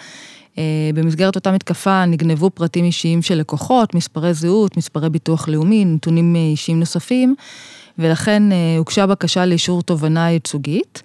במסגרת 0.94 1.36
אותה 1.36 1.52
מתקפה 1.52 2.06
נגנבו 2.06 2.50
פרטים 2.50 2.86
אישיים 2.86 3.22
של 3.22 3.36
לקוחות, 3.36 3.96
מספרי 3.96 4.34
זהות, 4.34 4.78
מספרי 4.78 5.10
ביטוח 5.10 5.48
לאומי, 5.48 5.86
נתונים 5.86 6.36
אישיים 6.36 6.80
נוספים, 6.80 7.36
ולכן 8.00 8.44
הוגשה 8.78 9.08
בקשה 9.08 9.46
לאישור 9.46 9.82
תובנה 9.82 10.32
ייצוגית. 10.32 11.02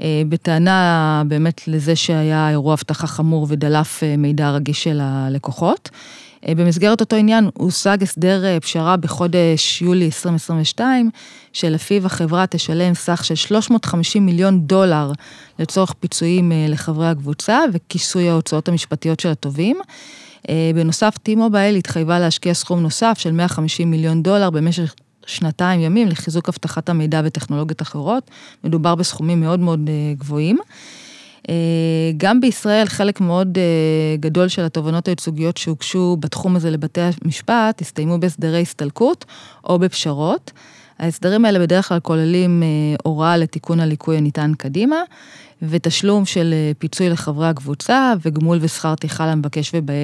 אה, 0.00 0.22
בטענה 0.28 1.22
באמת 1.28 1.68
לזה 1.68 1.96
שהיה 1.96 2.50
אירוע 2.50 2.74
אבטחה 2.74 3.06
חמור 3.06 3.46
ודלף 3.48 4.02
אה, 4.02 4.16
מידע 4.16 4.50
רגיש 4.50 4.84
של 4.84 4.98
הלקוחות. 5.02 5.90
אה, 6.48 6.54
במסגרת 6.54 7.00
אותו 7.00 7.16
עניין 7.16 7.50
הושג 7.54 8.02
הסדר 8.02 8.60
פשרה 8.60 8.96
בחודש 8.96 9.82
יולי 9.82 10.04
2022, 10.04 11.10
שלפיו 11.52 12.06
החברה 12.06 12.46
תשלם 12.46 12.94
סך 12.94 13.24
של 13.24 13.34
350 13.34 14.26
מיליון 14.26 14.60
דולר 14.60 15.12
לצורך 15.58 15.92
פיצויים 15.92 16.52
לחברי 16.68 17.08
הקבוצה 17.08 17.60
וכיסוי 17.72 18.28
ההוצאות 18.28 18.68
המשפטיות 18.68 19.20
של 19.20 19.28
התובעים. 19.28 19.76
בנוסף, 20.74 21.14
T-Mobile 21.28 21.76
התחייבה 21.78 22.18
להשקיע 22.18 22.54
סכום 22.54 22.80
נוסף 22.80 23.16
של 23.18 23.32
150 23.32 23.90
מיליון 23.90 24.22
דולר 24.22 24.50
במשך 24.50 24.94
שנתיים 25.26 25.80
ימים 25.80 26.08
לחיזוק 26.08 26.48
אבטחת 26.48 26.88
המידע 26.88 27.20
וטכנולוגיות 27.24 27.82
אחרות. 27.82 28.30
מדובר 28.64 28.94
בסכומים 28.94 29.40
מאוד 29.40 29.60
מאוד 29.60 29.80
אה, 29.88 30.14
גבוהים. 30.18 30.58
אה, 31.48 31.54
גם 32.16 32.40
בישראל 32.40 32.86
חלק 32.86 33.20
מאוד 33.20 33.58
אה, 33.58 34.16
גדול 34.20 34.48
של 34.48 34.64
התובענות 34.64 35.08
הייצוגיות 35.08 35.56
שהוגשו 35.56 36.16
בתחום 36.20 36.56
הזה 36.56 36.70
לבתי 36.70 37.00
המשפט 37.24 37.80
הסתיימו 37.80 38.20
בהסדרי 38.20 38.62
הסתלקות 38.62 39.24
או 39.64 39.78
בפשרות. 39.78 40.52
ההסדרים 40.98 41.44
האלה 41.44 41.58
בדרך 41.58 41.88
כלל 41.88 42.00
כוללים 42.00 42.62
הוראה 43.04 43.36
לתיקון 43.36 43.80
הליקוי 43.80 44.16
הניתן 44.16 44.52
קדימה, 44.58 44.96
ותשלום 45.62 46.24
של 46.24 46.54
אה, 46.54 46.72
פיצוי 46.78 47.10
לחברי 47.10 47.48
הקבוצה 47.48 48.12
וגמול 48.22 48.58
ושכר 48.60 48.94
טרחה 48.94 49.26
למבקש 49.26 49.70
ובאי 49.74 49.96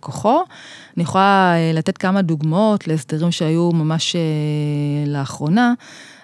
כוחו. 0.00 0.42
אני 0.96 1.02
יכולה 1.02 1.54
אה, 1.56 1.70
לתת 1.74 1.98
כמה 1.98 2.22
דוגמאות 2.22 2.88
להסדרים 2.88 3.30
שהיו 3.30 3.70
ממש 3.72 4.16
אה, 4.16 4.20
לאחרונה. 5.06 5.74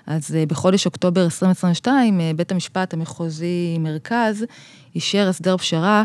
אז 0.06 0.36
בחודש 0.48 0.86
אוקטובר 0.86 1.24
2022, 1.24 2.20
בית 2.36 2.52
המשפט 2.52 2.94
המחוזי 2.94 3.76
מרכז 3.80 4.44
אישר 4.94 5.28
הסדר 5.28 5.56
פשרה 5.56 6.04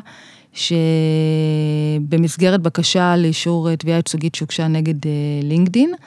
שבמסגרת 0.53 2.62
בקשה 2.62 3.15
לאישור 3.17 3.75
תביעה 3.75 3.98
ייצוגית 3.98 4.36
שהוגשה 4.36 4.67
נגד 4.67 4.96
לינקדין. 5.43 5.93
אה, 5.93 5.98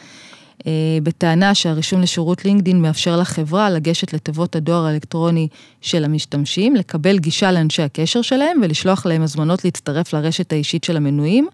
בטענה 1.03 1.55
שהרישום 1.55 2.01
לשירות 2.01 2.45
לינקדין 2.45 2.83
מאפשר 2.83 3.17
לחברה 3.17 3.71
לגשת 3.71 4.13
לתיבות 4.13 4.57
הדואר 4.57 4.85
האלקטרוני 4.87 5.49
של 5.81 6.05
המשתמשים, 6.05 6.77
לקבל 6.77 7.19
גישה 7.19 7.53
לאנשי 7.53 7.83
הקשר 7.83 8.23
שלהם 8.23 8.61
ולשלוח 8.63 9.07
להם 9.07 9.23
הזמנות 9.23 9.65
להצטרף 9.65 10.13
לרשת 10.13 10.53
האישית 10.53 10.85
של 10.85 10.97
המנויים, 10.97 11.49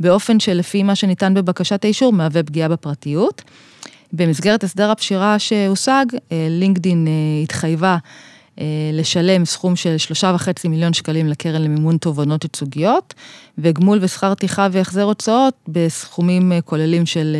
באופן 0.00 0.40
שלפי 0.40 0.82
מה 0.82 0.94
שניתן 0.94 1.34
בבקשת 1.34 1.84
האישור 1.84 2.12
מהווה 2.12 2.42
פגיעה 2.42 2.68
בפרטיות. 2.68 3.42
במסגרת 4.12 4.64
הסדר 4.64 4.90
הפשירה 4.90 5.38
שהושג, 5.38 6.06
אה, 6.32 6.46
לינקדין 6.50 7.06
אה, 7.06 7.42
התחייבה 7.42 7.96
לשלם 8.92 9.44
סכום 9.44 9.76
של 9.76 9.98
שלושה 9.98 10.32
וחצי 10.34 10.68
מיליון 10.68 10.92
שקלים 10.92 11.28
לקרן 11.28 11.62
למימון 11.62 11.96
תובענות 11.96 12.44
ייצוגיות, 12.44 13.14
וגמול 13.58 13.98
ושכר 14.02 14.34
טרחה 14.34 14.68
והחזר 14.72 15.02
הוצאות 15.02 15.54
בסכומים 15.68 16.52
כוללים 16.64 17.06
של 17.06 17.36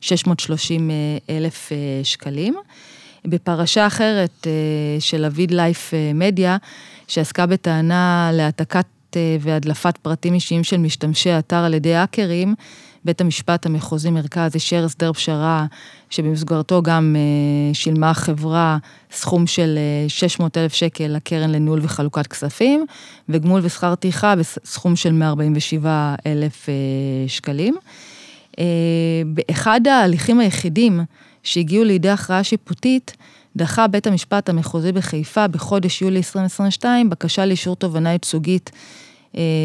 630 0.00 0.90
אלף 1.30 1.72
שקלים. 2.02 2.54
בפרשה 3.24 3.86
אחרת 3.86 4.46
של 5.00 5.24
אביד 5.24 5.50
לייף 5.50 5.94
מדיה, 6.14 6.56
שעסקה 7.08 7.46
בטענה 7.46 8.30
להעתקת 8.32 8.86
והדלפת 9.40 9.98
פרטים 10.02 10.34
אישיים 10.34 10.64
של 10.64 10.76
משתמשי 10.76 11.30
האתר 11.30 11.56
על 11.56 11.74
ידי 11.74 11.94
האקרים, 11.94 12.54
בית 13.04 13.20
המשפט 13.20 13.66
המחוזי 13.66 14.10
מרכז 14.10 14.54
אישר 14.54 14.84
הסדר 14.84 15.12
פשרה 15.12 15.66
שבמסגרתו 16.10 16.82
גם 16.82 17.16
אה, 17.18 17.74
שילמה 17.74 18.10
החברה 18.10 18.78
סכום 19.12 19.46
של 19.46 19.78
600 20.08 20.56
אה, 20.56 20.62
אלף 20.62 20.74
שקל 20.74 21.06
לקרן 21.08 21.50
לניהול 21.50 21.80
וחלוקת 21.82 22.26
כספים, 22.26 22.86
וגמול 23.28 23.60
ושכר 23.64 23.94
טרחה 23.94 24.34
בסכום 24.36 24.96
של 24.96 25.12
147 25.12 26.14
אלף 26.26 26.68
אה, 26.68 26.74
שקלים. 27.28 27.76
באחד 29.26 29.80
ההליכים 29.86 30.40
היחידים 30.40 31.00
שהגיעו 31.42 31.84
לידי 31.84 32.08
הכרעה 32.08 32.44
שיפוטית, 32.44 33.16
דחה 33.56 33.86
בית 33.86 34.06
המשפט 34.06 34.48
המחוזי 34.48 34.92
בחיפה 34.92 35.48
בחודש 35.48 36.02
יולי 36.02 36.16
2022 36.16 37.10
בקשה 37.10 37.46
לאישור 37.46 37.76
תובענה 37.76 38.12
ייצוגית 38.12 38.70
אה, 38.74 38.78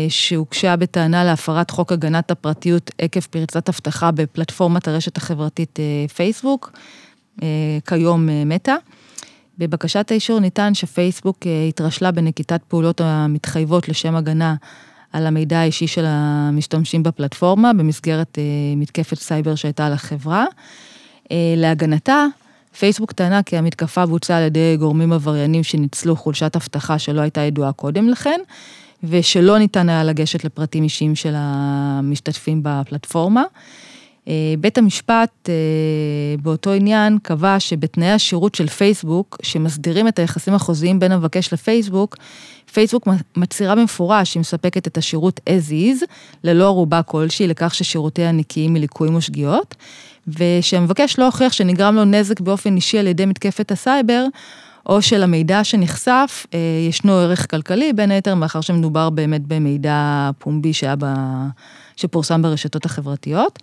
שהוגשה 0.10 0.76
בטענה 0.76 1.24
להפרת 1.24 1.72
חוק 1.72 1.92
הגנת 1.92 2.32
הפרטיות 2.32 2.92
עקב 2.98 3.20
פרצת 3.20 3.70
אבטחה 3.70 4.12
בפלטפורמת 4.12 4.88
הרשת 4.88 5.18
החברתית 5.18 5.80
אה, 5.80 6.08
פייסבוק, 6.08 6.72
אה, 7.44 7.48
כיום 7.88 8.30
מטא. 8.46 8.76
בבקשת 9.58 10.12
האישור 10.12 10.40
ניתן 10.40 10.74
שפייסבוק 10.74 11.38
התרשלה 11.70 12.12
בנקיטת 12.12 12.62
פעולות 12.68 13.02
המתחייבות 13.02 13.90
לשם 13.90 14.16
הגנה 14.16 14.56
על 15.14 15.28
המידע 15.28 15.60
האישי 15.60 15.88
של 15.88 16.04
המשתמשים 16.08 17.04
בפלטפורמה 17.04 17.74
במסגרת 17.74 18.38
מתקפת 18.78 19.18
סייבר 19.18 19.56
שהייתה 19.56 19.86
על 19.86 19.94
החברה. 19.94 20.46
להגנתה, 21.32 22.26
פייסבוק 22.80 23.12
טענה 23.12 23.44
כי 23.44 23.58
המתקפה 23.58 24.06
בוצעה 24.06 24.38
על 24.38 24.44
ידי 24.44 24.78
גורמים 24.80 25.14
עבריינים 25.14 25.64
שניצלו 25.64 26.16
חולשת 26.16 26.56
אבטחה 26.56 27.00
שלא 27.00 27.22
הייתה 27.22 27.42
ידועה 27.42 27.72
קודם 27.72 28.10
לכן, 28.10 28.40
ושלא 29.04 29.58
ניתן 29.58 29.90
היה 29.90 30.04
לגשת 30.04 30.44
לפרטים 30.44 30.84
אישיים 30.84 31.16
של 31.16 31.34
המשתתפים 31.36 32.60
בפלטפורמה. 32.64 33.44
אה, 34.28 34.54
בית 34.60 34.78
המשפט 34.78 35.50
אה, 35.50 35.54
באותו 36.42 36.72
עניין 36.74 37.18
קבע 37.24 37.60
שבתנאי 37.60 38.12
השירות 38.12 38.56
של 38.56 38.68
פייסבוק, 38.68 39.38
שמסדירים 39.44 40.08
את 40.08 40.20
היחסים 40.20 40.54
החוזיים 40.54 41.00
בין 41.00 41.12
המבקש 41.12 41.54
לפייסבוק, 41.54 42.18
פייסבוק 42.74 43.08
מצהירה 43.38 43.76
במפורש 43.76 44.32
שהיא 44.32 44.42
מספקת 44.42 44.88
את 44.88 44.98
השירות 44.98 45.40
as 45.50 45.72
is, 45.72 46.06
ללא 46.44 46.66
ערובה 46.66 47.02
כלשהי 47.02 47.48
לכך 47.48 47.76
ששירותיה 47.76 48.32
נקיים 48.32 48.74
מליקויים 48.74 49.16
או 49.16 49.22
שגיאות, 49.22 49.76
ושהמבקש 50.28 51.20
לא 51.20 51.26
הוכיח 51.26 51.54
שנגרם 51.54 51.96
לו 51.96 52.06
נזק 52.06 52.40
באופן 52.40 52.76
אישי 52.76 53.00
על 53.00 53.08
ידי 53.08 53.26
מתקפת 53.26 53.72
הסייבר, 53.72 54.26
או 54.88 55.02
שלמידע 55.02 55.64
שנחשף 55.64 56.46
אה, 56.54 56.60
ישנו 56.90 57.14
ערך 57.14 57.52
כלכלי, 57.52 57.94
בין 57.94 58.12
היתר 58.12 58.36
מאחר 58.36 58.62
שמדובר 58.62 59.10
באמת 59.10 59.42
במידע 59.48 60.30
פומבי 60.40 60.74
שהיה 60.74 60.96
ב... 61.00 61.06
שפורסם 61.96 62.42
ברשתות 62.42 62.86
החברתיות. 62.86 63.60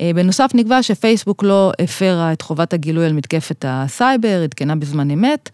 אה, 0.00 0.10
בנוסף 0.14 0.50
נקבע 0.54 0.82
שפייסבוק 0.82 1.42
לא 1.42 1.72
הפרה 1.78 2.32
את 2.32 2.42
חובת 2.42 2.72
הגילוי 2.72 3.06
על 3.06 3.12
מתקפת 3.12 3.64
הסייבר, 3.68 4.42
עדכנה 4.42 4.76
בזמן 4.76 5.10
אמת, 5.10 5.50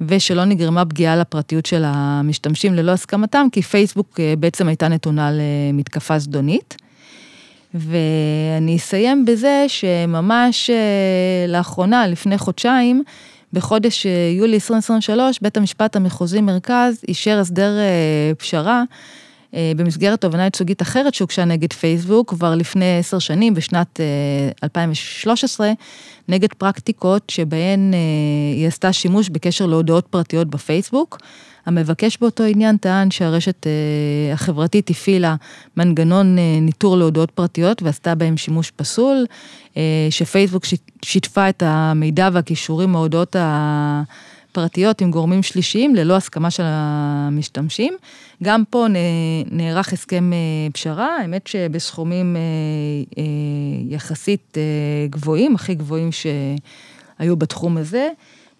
ושלא 0.00 0.44
נגרמה 0.44 0.84
פגיעה 0.84 1.16
לפרטיות 1.16 1.66
של 1.66 1.82
המשתמשים 1.86 2.74
ללא 2.74 2.92
הסכמתם, 2.92 3.46
כי 3.52 3.62
פייסבוק 3.62 4.20
אה, 4.20 4.34
בעצם 4.38 4.68
הייתה 4.68 4.88
נתונה 4.88 5.30
למתקפה 5.32 6.18
זדונית. 6.18 6.76
ואני 7.74 8.76
אסיים 8.76 9.24
בזה 9.24 9.64
שממש 9.68 10.70
לאחרונה, 11.48 12.06
לפני 12.06 12.38
חודשיים, 12.38 13.02
בחודש 13.52 14.06
אה, 14.06 14.30
יולי 14.38 14.54
2023, 14.54 15.38
בית 15.42 15.56
המשפט 15.56 15.96
המחוזי 15.96 16.40
מרכז 16.40 17.04
אישר 17.08 17.38
הסדר 17.38 17.78
אה, 17.78 18.34
פשרה 18.38 18.82
אה, 19.54 19.72
במסגרת 19.76 20.20
תובנה 20.20 20.44
ייצוגית 20.44 20.82
אחרת 20.82 21.14
שהוגשה 21.14 21.44
נגד 21.44 21.72
פייסבוק 21.72 22.30
כבר 22.30 22.54
לפני 22.54 22.98
עשר 22.98 23.18
שנים, 23.18 23.54
בשנת 23.54 24.00
2013, 24.62 25.72
נגד 26.28 26.52
פרקטיקות 26.52 27.30
שבהן 27.30 27.92
היא 28.54 28.68
עשתה 28.68 28.92
שימוש 28.92 29.28
בקשר 29.28 29.66
להודעות 29.66 30.06
פרטיות 30.06 30.48
בפייסבוק. 30.48 31.18
המבקש 31.66 32.18
באותו 32.20 32.44
עניין 32.44 32.76
טען 32.76 33.10
שהרשת 33.10 33.66
אה, 33.66 34.32
החברתית 34.32 34.90
הפעילה 34.90 35.36
מנגנון 35.76 36.38
אה, 36.38 36.58
ניטור 36.60 36.96
להודעות 36.96 37.30
פרטיות 37.30 37.82
ועשתה 37.82 38.14
בהם 38.14 38.36
שימוש 38.36 38.70
פסול, 38.70 39.26
אה, 39.76 39.82
שפייסבוק 40.10 40.64
שיתפה 41.04 41.48
את 41.48 41.62
המידע 41.66 42.28
והכישורים 42.32 42.92
מההודעות 42.92 43.36
הפרטיות 43.38 45.00
עם 45.00 45.10
גורמים 45.10 45.42
שלישיים 45.42 45.94
ללא 45.94 46.16
הסכמה 46.16 46.50
של 46.50 46.62
המשתמשים. 46.66 47.96
גם 48.42 48.62
פה 48.70 48.86
נערך 49.50 49.92
הסכם 49.92 50.30
פשרה, 50.72 51.16
האמת 51.16 51.46
שבסכומים 51.46 52.36
יחסית 53.88 54.56
גבוהים, 55.10 55.54
הכי 55.54 55.74
גבוהים 55.74 56.10
שהיו 56.12 57.36
בתחום 57.36 57.76
הזה. 57.76 58.08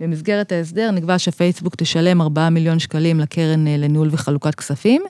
במסגרת 0.00 0.52
ההסדר 0.52 0.90
נקבע 0.90 1.18
שפייסבוק 1.18 1.74
תשלם 1.76 2.20
4 2.20 2.48
מיליון 2.48 2.78
שקלים 2.78 3.20
לקרן 3.20 3.66
אה, 3.66 3.76
לניהול 3.76 4.09
וחלוקת 4.12 4.54
כספים, 4.54 5.02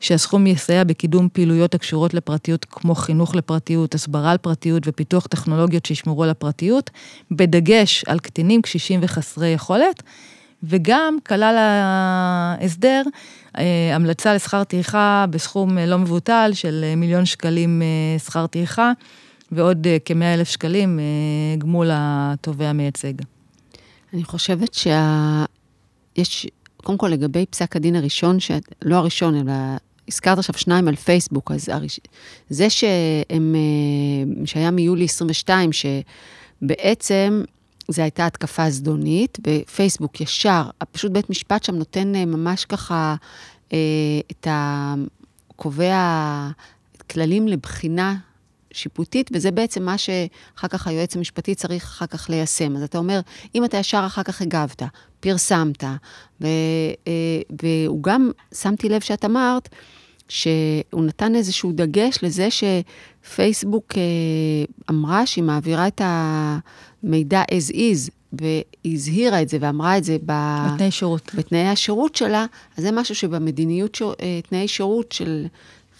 שהסכום 0.00 0.46
יסייע 0.46 0.84
בקידום 0.84 1.28
פעילויות 1.32 1.74
הקשורות 1.74 2.14
לפרטיות 2.14 2.64
כמו 2.64 2.94
חינוך 2.94 3.34
לפרטיות, 3.34 3.94
הסברה 3.94 4.30
על 4.30 4.38
פרטיות 4.38 4.82
ופיתוח 4.86 5.26
טכנולוגיות 5.26 5.86
שישמרו 5.86 6.24
על 6.24 6.30
הפרטיות, 6.30 6.90
בדגש 7.30 8.04
על 8.06 8.18
קטינים, 8.18 8.62
קשישים 8.62 9.00
וחסרי 9.02 9.48
יכולת, 9.48 10.02
וגם 10.62 11.18
כלל 11.26 11.56
ההסדר 11.58 13.02
אה, 13.58 13.90
המלצה 13.94 14.34
לשכר 14.34 14.64
טרחה 14.64 15.24
בסכום 15.30 15.78
אה, 15.78 15.86
לא 15.86 15.98
מבוטל 15.98 16.50
של 16.54 16.84
מיליון 16.96 17.24
שקלים 17.24 17.82
שכר 18.24 18.46
טרחה 18.46 18.92
ועוד 19.52 19.86
כמאה 20.04 20.34
אלף 20.34 20.48
שקלים 20.48 21.00
גמול 21.58 21.90
התובע 21.92 22.66
המייצג. 22.66 23.33
אני 24.14 24.24
חושבת 24.24 24.74
שיש, 24.74 26.46
קודם 26.76 26.98
כל 26.98 27.08
לגבי 27.08 27.46
פסק 27.46 27.76
הדין 27.76 27.96
הראשון, 27.96 28.40
ש... 28.40 28.50
לא 28.82 28.96
הראשון, 28.96 29.34
אלא 29.34 29.52
הזכרת 30.08 30.38
עכשיו 30.38 30.58
שניים 30.58 30.88
על 30.88 30.96
פייסבוק, 30.96 31.50
אז 31.50 31.68
הראש... 31.68 32.00
זה 32.50 32.70
שהם, 32.70 33.54
אה, 33.54 34.46
שהיה 34.46 34.70
מיולי 34.70 35.04
22, 35.04 35.70
שבעצם 35.72 37.42
זו 37.88 38.02
הייתה 38.02 38.26
התקפה 38.26 38.70
זדונית, 38.70 39.38
בפייסבוק 39.42 40.20
ישר, 40.20 40.70
פשוט 40.92 41.12
בית 41.12 41.30
משפט 41.30 41.64
שם 41.64 41.74
נותן 41.74 42.14
אה, 42.14 42.24
ממש 42.24 42.64
ככה 42.64 43.14
אה, 43.72 43.78
את 44.30 44.46
ה... 44.46 44.94
קובע 45.56 46.48
כללים 47.10 47.48
לבחינה 47.48 48.16
שיפוטית, 48.74 49.30
וזה 49.34 49.50
בעצם 49.50 49.82
מה 49.82 49.98
שאחר 49.98 50.68
כך 50.68 50.86
היועץ 50.86 51.16
המשפטי 51.16 51.54
צריך 51.54 51.84
אחר 51.84 52.06
כך 52.06 52.30
ליישם. 52.30 52.76
אז 52.76 52.82
אתה 52.82 52.98
אומר, 52.98 53.20
אם 53.54 53.64
אתה 53.64 53.76
ישר 53.76 54.02
אחר 54.06 54.22
כך 54.22 54.42
הגבת, 54.42 54.82
פרסמת, 55.20 55.84
ו, 56.40 56.46
אה, 57.06 57.12
והוא 57.62 58.02
גם, 58.02 58.30
שמתי 58.54 58.88
לב 58.88 59.00
שאת 59.00 59.24
אמרת, 59.24 59.68
שהוא 60.28 61.04
נתן 61.04 61.34
איזשהו 61.34 61.72
דגש 61.72 62.18
לזה 62.22 62.48
שפייסבוק 62.50 63.92
אה, 63.96 64.02
אמרה 64.90 65.26
שהיא 65.26 65.44
מעבירה 65.44 65.86
את 65.86 66.00
המידע 66.04 67.42
as 67.42 67.72
is, 67.72 68.10
והזהירה 68.32 69.42
את 69.42 69.48
זה 69.48 69.58
ואמרה 69.60 69.98
את 69.98 70.04
זה 70.04 70.16
ב... 70.26 70.32
בתנאי 70.74 70.90
שירות. 70.90 71.30
בתנאי 71.34 71.68
השירות 71.68 72.14
שלה, 72.14 72.46
אז 72.76 72.84
זה 72.84 72.92
משהו 72.92 73.14
שבמדיניות, 73.14 73.94
ש... 73.94 74.02
אה, 74.02 74.40
תנאי 74.48 74.68
שירות 74.68 75.12
של 75.12 75.46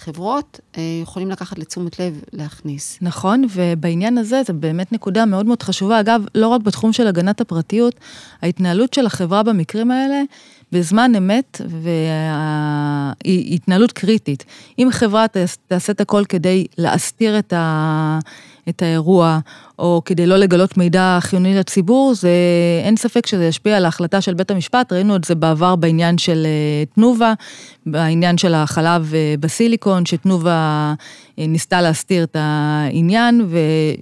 חברות 0.05 0.61
אה, 0.77 0.83
יכולים 1.03 1.31
לקחת 1.31 1.59
לתשומת 1.59 2.01
לב 2.01 2.23
להכניס. 2.33 2.99
נכון, 3.03 3.45
ובעניין 3.51 4.19
הזה 4.19 4.43
זו 4.47 4.55
באמת 4.55 4.93
נקודה 4.93 5.27
מאוד 5.27 5.47
מאוד 5.47 5.63
חשובה. 5.63 6.01
אגב, 6.01 6.25
לא 6.35 6.49
רק 6.49 6.61
בתחום 6.61 6.93
של 6.93 7.07
הגנת 7.07 7.41
הפרטיות, 7.41 7.95
ההתנהלות 8.43 8.95
של 8.95 9.07
החברה 9.07 9.43
במקרים 9.43 9.91
האלה 9.91 10.23
בזמן 10.73 11.13
אמת 11.17 11.61
והיא 11.69 13.55
התנהלות 13.55 13.93
קריטית. 13.93 14.45
אם 14.79 14.89
חברה 14.91 15.27
תעשה 15.69 15.93
את 15.93 16.01
הכל 16.01 16.25
כדי 16.29 16.67
להסתיר 16.79 17.39
את 17.39 17.53
את 18.69 18.83
האירוע, 18.83 19.39
או 19.79 20.03
כדי 20.05 20.27
לא 20.27 20.37
לגלות 20.37 20.77
מידע 20.77 21.19
חיוני 21.21 21.55
לציבור, 21.55 22.15
זה 22.15 22.31
אין 22.85 22.97
ספק 22.97 23.27
שזה 23.27 23.45
ישפיע 23.45 23.77
על 23.77 23.85
ההחלטה 23.85 24.21
של 24.21 24.35
בית 24.35 24.51
המשפט, 24.51 24.93
ראינו 24.93 25.17
את 25.17 25.25
זה 25.25 25.35
בעבר 25.35 25.77
בעניין 25.77 26.19
של 26.19 26.47
אה, 26.47 26.85
תנובה, 26.95 27.33
בעניין 27.87 28.39
של 28.39 28.55
החלב 28.55 29.15
אה, 29.15 29.35
בסיליקון, 29.41 30.07
שתנובה 30.07 30.95
ניסתה 31.39 31.81
להסתיר 31.81 32.25
את 32.25 32.37
העניין, 32.41 33.47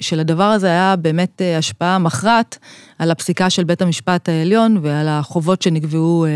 ושלדבר 0.00 0.44
הזה 0.44 0.66
היה 0.66 0.96
באמת 0.96 1.42
השפעה 1.58 1.98
מכרעת 1.98 2.58
על 2.98 3.10
הפסיקה 3.10 3.50
של 3.50 3.64
בית 3.64 3.82
המשפט 3.82 4.28
העליון 4.28 4.78
ועל 4.82 5.08
החובות 5.08 5.62
שנקבעו 5.62 6.26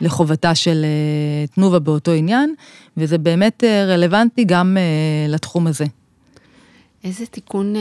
לחובתה 0.00 0.54
של 0.54 0.84
תנובה 1.54 1.78
באותו 1.78 2.10
עניין, 2.10 2.54
וזה 2.96 3.18
באמת 3.18 3.64
רלוונטי 3.86 4.44
גם 4.44 4.76
לתחום 5.28 5.66
הזה. 5.66 5.84
איזה 7.04 7.26
תיקון 7.26 7.76
אה, 7.76 7.80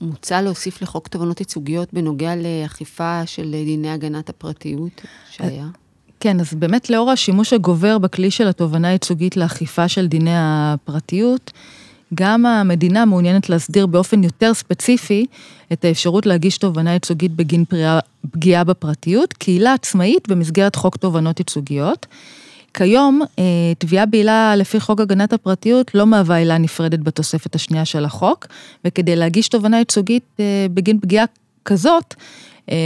מוצע 0.00 0.42
להוסיף 0.42 0.82
לחוק 0.82 1.08
תובענות 1.08 1.40
ייצוגיות 1.40 1.88
בנוגע 1.92 2.32
לאכיפה 2.36 3.26
של 3.26 3.50
דיני 3.64 3.90
הגנת 3.90 4.28
הפרטיות 4.28 5.00
שהיה? 5.30 5.66
כן, 6.20 6.40
אז 6.40 6.54
באמת 6.54 6.90
לאור 6.90 7.10
השימוש 7.10 7.52
הגובר 7.52 7.98
בכלי 7.98 8.30
של 8.30 8.48
התובענה 8.48 8.88
הייצוגית 8.88 9.36
לאכיפה 9.36 9.88
של 9.88 10.06
דיני 10.06 10.34
הפרטיות, 10.34 11.50
גם 12.14 12.46
המדינה 12.46 13.04
מעוניינת 13.04 13.48
להסדיר 13.48 13.86
באופן 13.86 14.24
יותר 14.24 14.54
ספציפי 14.54 15.26
את 15.72 15.84
האפשרות 15.84 16.26
להגיש 16.26 16.58
תובענה 16.58 16.92
ייצוגית 16.92 17.32
בגין 17.32 17.64
פגיעה 18.30 18.64
בפרטיות, 18.64 19.32
קהילה 19.32 19.72
עצמאית 19.74 20.28
במסגרת 20.28 20.76
חוק 20.76 20.96
תובענות 20.96 21.38
ייצוגיות. 21.38 22.06
כיום, 22.74 23.22
אה, 23.38 23.44
תביעה 23.78 24.06
בעילה 24.06 24.56
לפי 24.56 24.80
חוק 24.80 25.00
הגנת 25.00 25.32
הפרטיות 25.32 25.94
לא 25.94 26.06
מהווה 26.06 26.36
עילה 26.36 26.58
נפרדת 26.58 26.98
בתוספת 26.98 27.54
השנייה 27.54 27.84
של 27.84 28.04
החוק, 28.04 28.46
וכדי 28.84 29.16
להגיש 29.16 29.48
תובענה 29.48 29.78
ייצוגית 29.78 30.24
אה, 30.40 30.66
בגין 30.74 31.00
פגיעה 31.00 31.24
כזאת, 31.64 32.14
אה, 32.70 32.76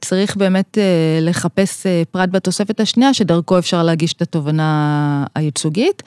צריך 0.00 0.36
באמת 0.36 0.78
לחפש 1.20 1.86
פרט 2.10 2.28
בתוספת 2.32 2.80
השנייה, 2.80 3.14
שדרכו 3.14 3.58
אפשר 3.58 3.82
להגיש 3.82 4.12
את 4.12 4.22
התובענה 4.22 5.24
הייצוגית. 5.34 6.02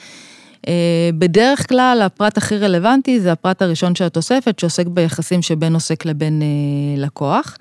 בדרך 1.14 1.70
כלל 1.70 2.02
הפרט 2.06 2.38
הכי 2.38 2.58
רלוונטי 2.58 3.20
זה 3.20 3.32
הפרט 3.32 3.62
הראשון 3.62 3.96
של 3.96 4.06
התוספת, 4.06 4.60
שעוסק 4.60 4.88
ביחסים 4.88 5.42
שבין 5.42 5.74
עוסק 5.74 6.06
לבין 6.06 6.42
לקוח. 6.98 7.58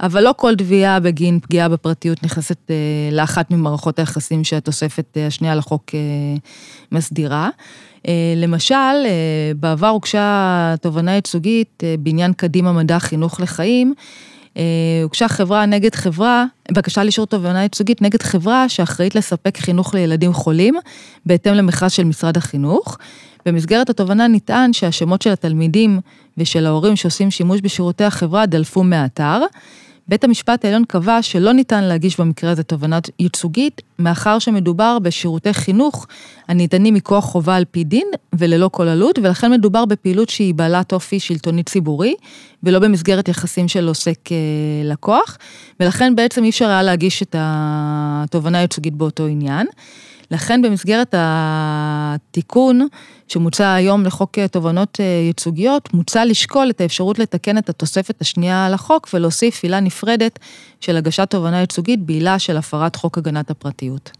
אבל 0.00 0.22
לא 0.22 0.34
כל 0.36 0.54
תביעה 0.54 1.00
בגין 1.00 1.40
פגיעה 1.40 1.68
בפרטיות 1.68 2.22
נכנסת 2.22 2.70
אה, 2.70 2.76
לאחת 3.12 3.50
ממערכות 3.50 3.98
היחסים 3.98 4.44
שהתוספת 4.44 5.16
אה, 5.16 5.26
השנייה 5.26 5.54
לחוק 5.54 5.84
אה, 5.94 5.98
מסדירה. 6.92 7.48
אה, 8.08 8.34
למשל, 8.36 8.74
אה, 8.74 9.52
בעבר 9.56 9.88
הוגשה 9.88 10.74
תובענה 10.80 11.14
ייצוגית 11.14 11.82
אה, 11.84 11.94
בעניין 11.98 12.32
קדימה 12.32 12.72
מדע 12.72 12.98
חינוך 12.98 13.40
לחיים. 13.40 13.94
אה, 14.56 14.62
הוגשה 15.02 15.28
חברה 15.28 15.66
נגד 15.66 15.94
חברה, 15.94 16.44
בקשה 16.72 17.02
לאישור 17.02 17.26
תובענה 17.26 17.62
ייצוגית 17.62 18.02
נגד 18.02 18.22
חברה 18.22 18.68
שאחראית 18.68 19.14
לספק 19.14 19.58
חינוך 19.58 19.94
לילדים 19.94 20.32
חולים, 20.32 20.74
בהתאם 21.26 21.54
למכרז 21.54 21.92
של 21.92 22.04
משרד 22.04 22.36
החינוך. 22.36 22.98
במסגרת 23.46 23.90
התובענה 23.90 24.28
נטען 24.28 24.72
שהשמות 24.72 25.22
של 25.22 25.30
התלמידים 25.30 26.00
ושל 26.38 26.66
ההורים 26.66 26.96
שעושים 26.96 27.30
שימוש 27.30 27.60
בשירותי 27.60 28.04
החברה 28.04 28.46
דלפו 28.46 28.82
מהאתר. 28.82 29.42
בית 30.08 30.24
המשפט 30.24 30.64
העליון 30.64 30.84
קבע 30.84 31.22
שלא 31.22 31.52
ניתן 31.52 31.84
להגיש 31.84 32.20
במקרה 32.20 32.50
הזה 32.50 32.62
תובענה 32.62 32.98
ייצוגית, 33.18 33.82
מאחר 33.98 34.38
שמדובר 34.38 34.98
בשירותי 34.98 35.52
חינוך 35.52 36.06
הניתנים 36.48 36.94
מכוח 36.94 37.24
חובה 37.24 37.56
על 37.56 37.64
פי 37.70 37.84
דין 37.84 38.06
וללא 38.32 38.70
כל 38.72 38.88
עלות, 38.88 39.18
ולכן 39.18 39.52
מדובר 39.52 39.84
בפעילות 39.84 40.28
שהיא 40.28 40.54
בעלת 40.54 40.92
אופי 40.92 41.20
שלטוני 41.20 41.62
ציבורי, 41.62 42.14
ולא 42.62 42.78
במסגרת 42.78 43.28
יחסים 43.28 43.68
של 43.68 43.88
עוסק 43.88 44.32
אה, 44.32 44.36
לקוח, 44.84 45.38
ולכן 45.80 46.16
בעצם 46.16 46.44
אי 46.44 46.50
אפשר 46.50 46.68
היה 46.68 46.82
להגיש 46.82 47.22
את 47.22 47.36
התובענה 47.38 48.58
הייצוגית 48.58 48.94
באותו 48.94 49.26
עניין. 49.26 49.66
לכן 50.30 50.62
במסגרת 50.62 51.14
התיקון 51.18 52.86
שמוצע 53.28 53.74
היום 53.74 54.04
לחוק 54.04 54.38
תובענות 54.38 55.00
אה, 55.00 55.04
ייצוגיות, 55.26 55.94
מוצע 55.94 56.24
לשקול 56.24 56.70
את 56.70 56.80
האפשרות 56.80 57.18
לתקן 57.18 57.58
את 57.58 57.68
התוספת 57.68 58.20
השנייה 58.20 58.68
לחוק 58.70 59.08
ולהוסיף 59.14 59.62
עילה 59.62 59.80
נפרדת 59.80 60.38
של 60.80 60.96
הגשת 60.96 61.30
תובענה 61.30 61.60
ייצוגית 61.60 62.02
בעילה 62.02 62.38
של 62.38 62.56
הפרת 62.56 62.96
חוק 62.96 63.18
הגנת 63.18 63.50
הפרטיות. 63.50 64.10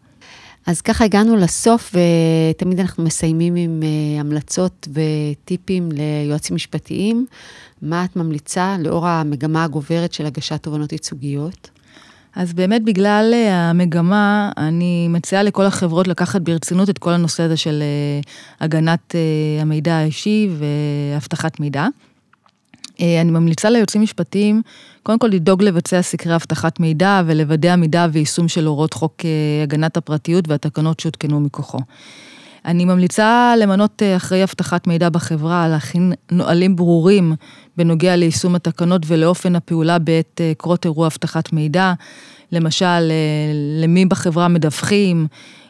אז 0.66 0.80
ככה 0.80 1.04
הגענו 1.04 1.36
לסוף, 1.36 1.94
ותמיד 1.94 2.80
אנחנו 2.80 3.04
מסיימים 3.04 3.56
עם 3.56 3.82
אה, 3.82 4.20
המלצות 4.20 4.88
וטיפים 4.92 5.88
ליועצים 5.92 6.56
משפטיים. 6.56 7.26
מה 7.82 8.04
את 8.04 8.16
ממליצה 8.16 8.76
לאור 8.78 9.06
המגמה 9.08 9.64
הגוברת 9.64 10.12
של 10.12 10.26
הגשת 10.26 10.62
תובענות 10.62 10.92
ייצוגיות? 10.92 11.70
אז 12.36 12.52
באמת 12.52 12.84
בגלל 12.84 13.30
אה, 13.34 13.70
המגמה, 13.70 14.50
אני 14.56 15.08
מציעה 15.08 15.42
לכל 15.42 15.64
החברות 15.64 16.08
לקחת 16.08 16.40
ברצינות 16.40 16.90
את 16.90 16.98
כל 16.98 17.12
הנושא 17.12 17.42
הזה 17.42 17.56
של 17.56 17.82
אה, 17.82 18.20
הגנת 18.60 19.14
אה, 19.14 19.62
המידע 19.62 19.94
האישי 19.94 20.48
ואבטחת 20.58 21.60
מידע. 21.60 21.86
אני 23.00 23.30
ממליצה 23.30 23.70
ליוצאים 23.70 24.02
משפטיים, 24.02 24.62
קודם 25.02 25.18
כל 25.18 25.26
לדאוג 25.26 25.62
לבצע 25.62 26.02
סקרי 26.02 26.34
אבטחת 26.34 26.80
מידע 26.80 27.22
ולוודא 27.26 27.72
עמידה 27.72 28.06
ויישום 28.12 28.48
של 28.48 28.66
הוראות 28.66 28.94
חוק 28.94 29.14
הגנת 29.62 29.96
הפרטיות 29.96 30.48
והתקנות 30.48 31.00
שהותקנו 31.00 31.40
מכוחו. 31.40 31.78
אני 32.66 32.84
ממליצה 32.84 33.54
למנות 33.58 34.02
אחראי 34.16 34.42
אבטחת 34.42 34.86
מידע 34.86 35.08
בחברה, 35.08 35.68
להכין 35.68 36.12
נהלים 36.32 36.76
ברורים 36.76 37.34
בנוגע 37.76 38.16
ליישום 38.16 38.54
התקנות 38.54 39.02
ולאופן 39.06 39.56
הפעולה 39.56 39.98
בעת 39.98 40.40
אה, 40.40 40.52
קרות 40.58 40.84
אירוע 40.84 41.06
אבטחת 41.06 41.52
מידע. 41.52 41.92
למשל, 42.52 42.86
אה, 42.86 43.52
למי 43.82 44.04
בחברה 44.04 44.48
מדווחים, 44.48 45.26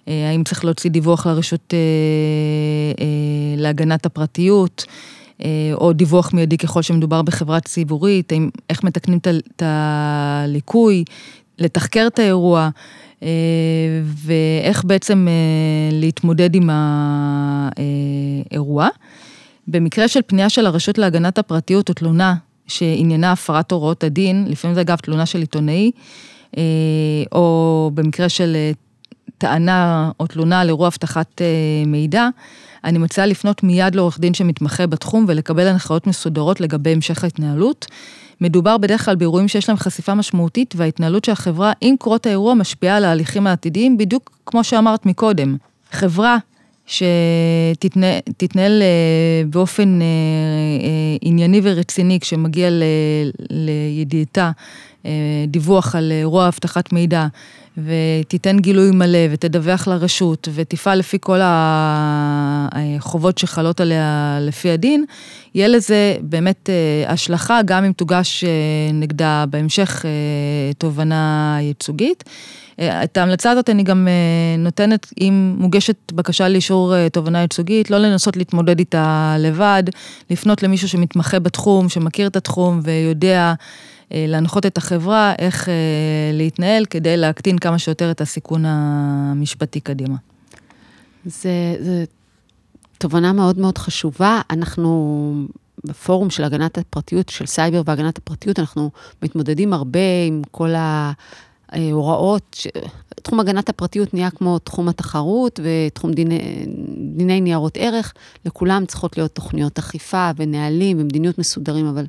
אה, 0.09 0.29
האם 0.31 0.45
צריך 0.45 0.65
להוציא 0.65 0.91
דיווח 0.91 1.27
לרשות 1.27 1.75
להגנת 3.57 4.07
הפרטיות, 4.07 4.85
או 5.75 5.93
דיווח 5.93 6.33
מיידי 6.33 6.57
ככל 6.57 6.83
שמדובר 6.83 7.23
בחברה 7.23 7.61
ציבורית, 7.61 8.33
איך 8.71 8.85
מתקנים 8.85 9.19
את 9.19 9.63
הליקוי, 9.63 11.05
לתחקר 11.59 12.07
את 12.07 12.19
האירוע, 12.19 12.69
ואיך 14.05 14.85
בעצם 14.85 15.29
להתמודד 15.93 16.55
עם 16.55 16.71
האירוע. 17.77 18.89
במקרה 19.69 20.09
של 20.09 20.21
פנייה 20.27 20.49
של 20.49 20.67
הרשות 20.67 20.99
להגנת 20.99 21.39
הפרטיות 21.39 21.89
או 21.89 21.95
תלונה 21.95 22.35
שעניינה 22.67 23.33
הפרת 23.33 23.73
הוראות 23.73 24.05
הדין, 24.05 24.47
לפעמים 24.49 24.75
זה 24.75 24.81
אגב 24.81 24.97
תלונה 24.97 25.27
של 25.27 25.39
עיתונאי, 25.39 25.91
אה, 26.57 26.63
או 27.33 27.91
במקרה 27.95 28.29
של 28.29 28.57
אה, 28.57 28.71
טענה 29.39 30.11
או 30.21 30.27
תלונה 30.27 30.61
על 30.61 30.69
אירוע 30.69 30.89
אבטחת 30.89 31.43
אה, 31.43 31.47
מידע, 31.87 32.29
אני 32.85 32.99
מציעה 32.99 33.27
לפנות 33.27 33.63
מיד 33.63 33.95
לעורך 33.95 34.21
דין 34.21 34.35
שמתמחה 34.35 34.87
בתחום 34.87 35.25
ולקבל 35.29 35.67
הנחיות 35.67 36.07
מסודרות 36.07 36.61
לגבי 36.61 36.91
המשך 36.91 37.25
ההתנהלות. 37.25 37.87
מדובר 38.41 38.79
בדרך 38.79 39.05
כלל 39.05 39.17
באירועים 39.17 39.49
שיש 39.49 39.69
להם 39.69 39.79
חשיפה 39.79 40.15
משמעותית 40.15 40.75
וההתנהלות 40.77 41.25
של 41.25 41.33
החברה 41.33 41.73
עם 41.81 41.95
קרות 42.01 42.27
האירוע 42.27 42.55
משפיעה 42.55 42.97
על 42.97 43.05
ההליכים 43.05 43.47
העתידיים, 43.47 43.99
בדיוק 43.99 44.39
כמו 44.47 44.65
שאמרת 44.65 45.07
מקודם. 45.07 45.57
חברה 45.91 46.39
שתתנהל 46.87 48.03
אה, 48.83 49.43
באופן 49.51 50.03
אה, 50.03 50.07
אה, 50.07 51.17
ענייני 51.21 51.61
ורציני 51.63 52.21
כשמגיע 52.21 52.69
לידיעתה 53.51 54.51
דיווח 55.49 55.95
על 55.95 56.13
אירוע 56.13 56.49
אבטחת 56.49 56.93
מידע, 56.93 57.27
ותיתן 57.85 58.59
גילוי 58.59 58.91
מלא 58.91 59.19
ותדווח 59.31 59.89
לרשות 59.89 60.49
ותפעל 60.55 60.99
לפי 60.99 61.19
כל 61.21 61.39
החובות 61.43 63.39
שחלות 63.39 63.81
עליה 63.81 64.39
לפי 64.41 64.71
הדין, 64.71 65.05
יהיה 65.55 65.69
לזה 65.69 66.17
באמת 66.21 66.71
השלכה 67.07 67.61
גם 67.65 67.85
אם 67.85 67.93
תוגש 67.93 68.45
נגדה 68.93 69.45
בהמשך 69.51 70.05
תובנה 70.79 71.59
ייצוגית. 71.61 72.25
את 72.81 73.17
ההמלצה 73.17 73.51
הזאת 73.51 73.71
אני 73.71 73.83
גם 73.83 74.09
אה, 74.09 74.57
נותנת, 74.59 75.13
אם 75.21 75.55
מוגשת 75.59 76.13
בקשה 76.13 76.49
לאישור 76.49 76.95
אה, 76.95 77.09
תובנה 77.09 77.41
ייצוגית, 77.41 77.91
לא 77.91 77.99
לנסות 77.99 78.37
להתמודד 78.37 78.79
איתה 78.79 79.37
לבד, 79.39 79.83
לפנות 80.31 80.63
למישהו 80.63 80.89
שמתמחה 80.89 81.39
בתחום, 81.39 81.89
שמכיר 81.89 82.27
את 82.27 82.37
התחום 82.37 82.81
ויודע 82.83 83.39
אה, 83.39 83.55
להנחות 84.11 84.67
את 84.67 84.79
החברה 84.79 85.33
איך 85.39 85.69
להתנהל 86.33 86.85
כדי 86.85 87.17
להקטין 87.17 87.59
כמה 87.59 87.79
שיותר 87.79 88.11
את 88.11 88.21
הסיכון 88.21 88.65
המשפטי 88.67 89.81
קדימה. 89.81 90.17
זה, 91.25 91.77
זה 91.81 92.05
תובנה 92.99 93.33
מאוד 93.33 93.59
מאוד 93.59 93.79
חשובה. 93.79 94.41
אנחנו 94.51 95.33
בפורום 95.85 96.31
של 96.31 96.45
הגנת 96.45 96.79
הפרטיות, 96.79 97.29
של 97.29 97.47
סייבר 97.47 97.83
והגנת 97.87 98.19
הפרטיות, 98.19 98.59
אנחנו 98.59 98.91
מתמודדים 99.23 99.73
הרבה 99.73 100.01
עם 100.27 100.43
כל 100.51 100.75
ה... 100.75 101.13
הוראות, 101.93 102.43
ש... 102.59 102.67
תחום 103.23 103.41
הגנת 103.41 103.69
הפרטיות 103.69 104.15
נהיה 104.15 104.31
כמו 104.31 104.59
תחום 104.59 104.89
התחרות 104.89 105.61
ותחום 105.63 106.13
דיני, 106.13 106.67
דיני 107.17 107.41
ניירות 107.41 107.77
ערך, 107.81 108.13
לכולם 108.45 108.85
צריכות 108.87 109.17
להיות 109.17 109.35
תוכניות 109.35 109.79
אכיפה 109.79 110.31
ונהלים 110.37 111.01
ומדיניות 111.01 111.39
מסודרים, 111.39 111.87
אבל 111.87 112.03
אה, 112.03 112.07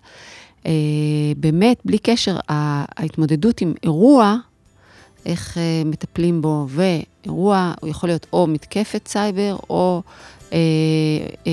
באמת, 1.38 1.78
בלי 1.86 1.98
קשר, 1.98 2.38
ההתמודדות 2.48 3.62
עם 3.62 3.74
אירוע, 3.84 4.36
איך 5.26 5.58
אה, 5.58 5.82
מטפלים 5.86 6.41
בו, 6.41 6.67
ואירוע, 6.70 7.74
הוא 7.82 7.89
יכול 7.89 8.10
להיות 8.10 8.28
או 8.34 8.48
מתקפת 8.48 9.08
סייבר, 9.08 9.58
או 9.70 10.02
אה, 10.54 10.58
אה, 11.48 11.52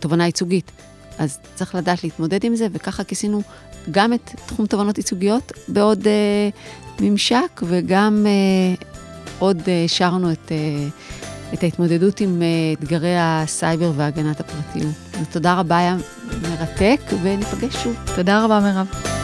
תובנה 0.00 0.26
ייצוגית. 0.26 0.70
אז 1.18 1.38
צריך 1.54 1.74
לדעת 1.74 2.04
להתמודד 2.04 2.44
עם 2.44 2.56
זה, 2.56 2.66
וככה 2.72 3.04
כיסינו 3.04 3.42
גם 3.90 4.12
את 4.12 4.30
תחום 4.46 4.66
תובנות 4.66 4.98
ייצוגיות 4.98 5.52
בעוד 5.68 6.06
אה, 6.06 6.48
ממשק, 7.00 7.62
וגם 7.64 8.26
אה, 8.26 8.84
עוד 9.38 9.62
אה, 9.68 9.84
השארנו 9.84 10.32
את, 10.32 10.52
אה, 10.52 10.88
את 11.54 11.62
ההתמודדות 11.62 12.20
עם 12.20 12.42
אה, 12.42 12.46
אתגרי 12.72 13.14
הסייבר 13.18 13.92
והגנת 13.96 14.40
הפרטיות. 14.40 14.94
אז 15.20 15.28
תודה 15.32 15.54
רבה, 15.54 15.78
היה 15.78 15.96
מרתק, 16.42 17.00
וניפגש 17.22 17.76
שוב. 17.76 17.96
תודה 18.16 18.44
רבה, 18.44 18.60
מירב. 18.60 19.19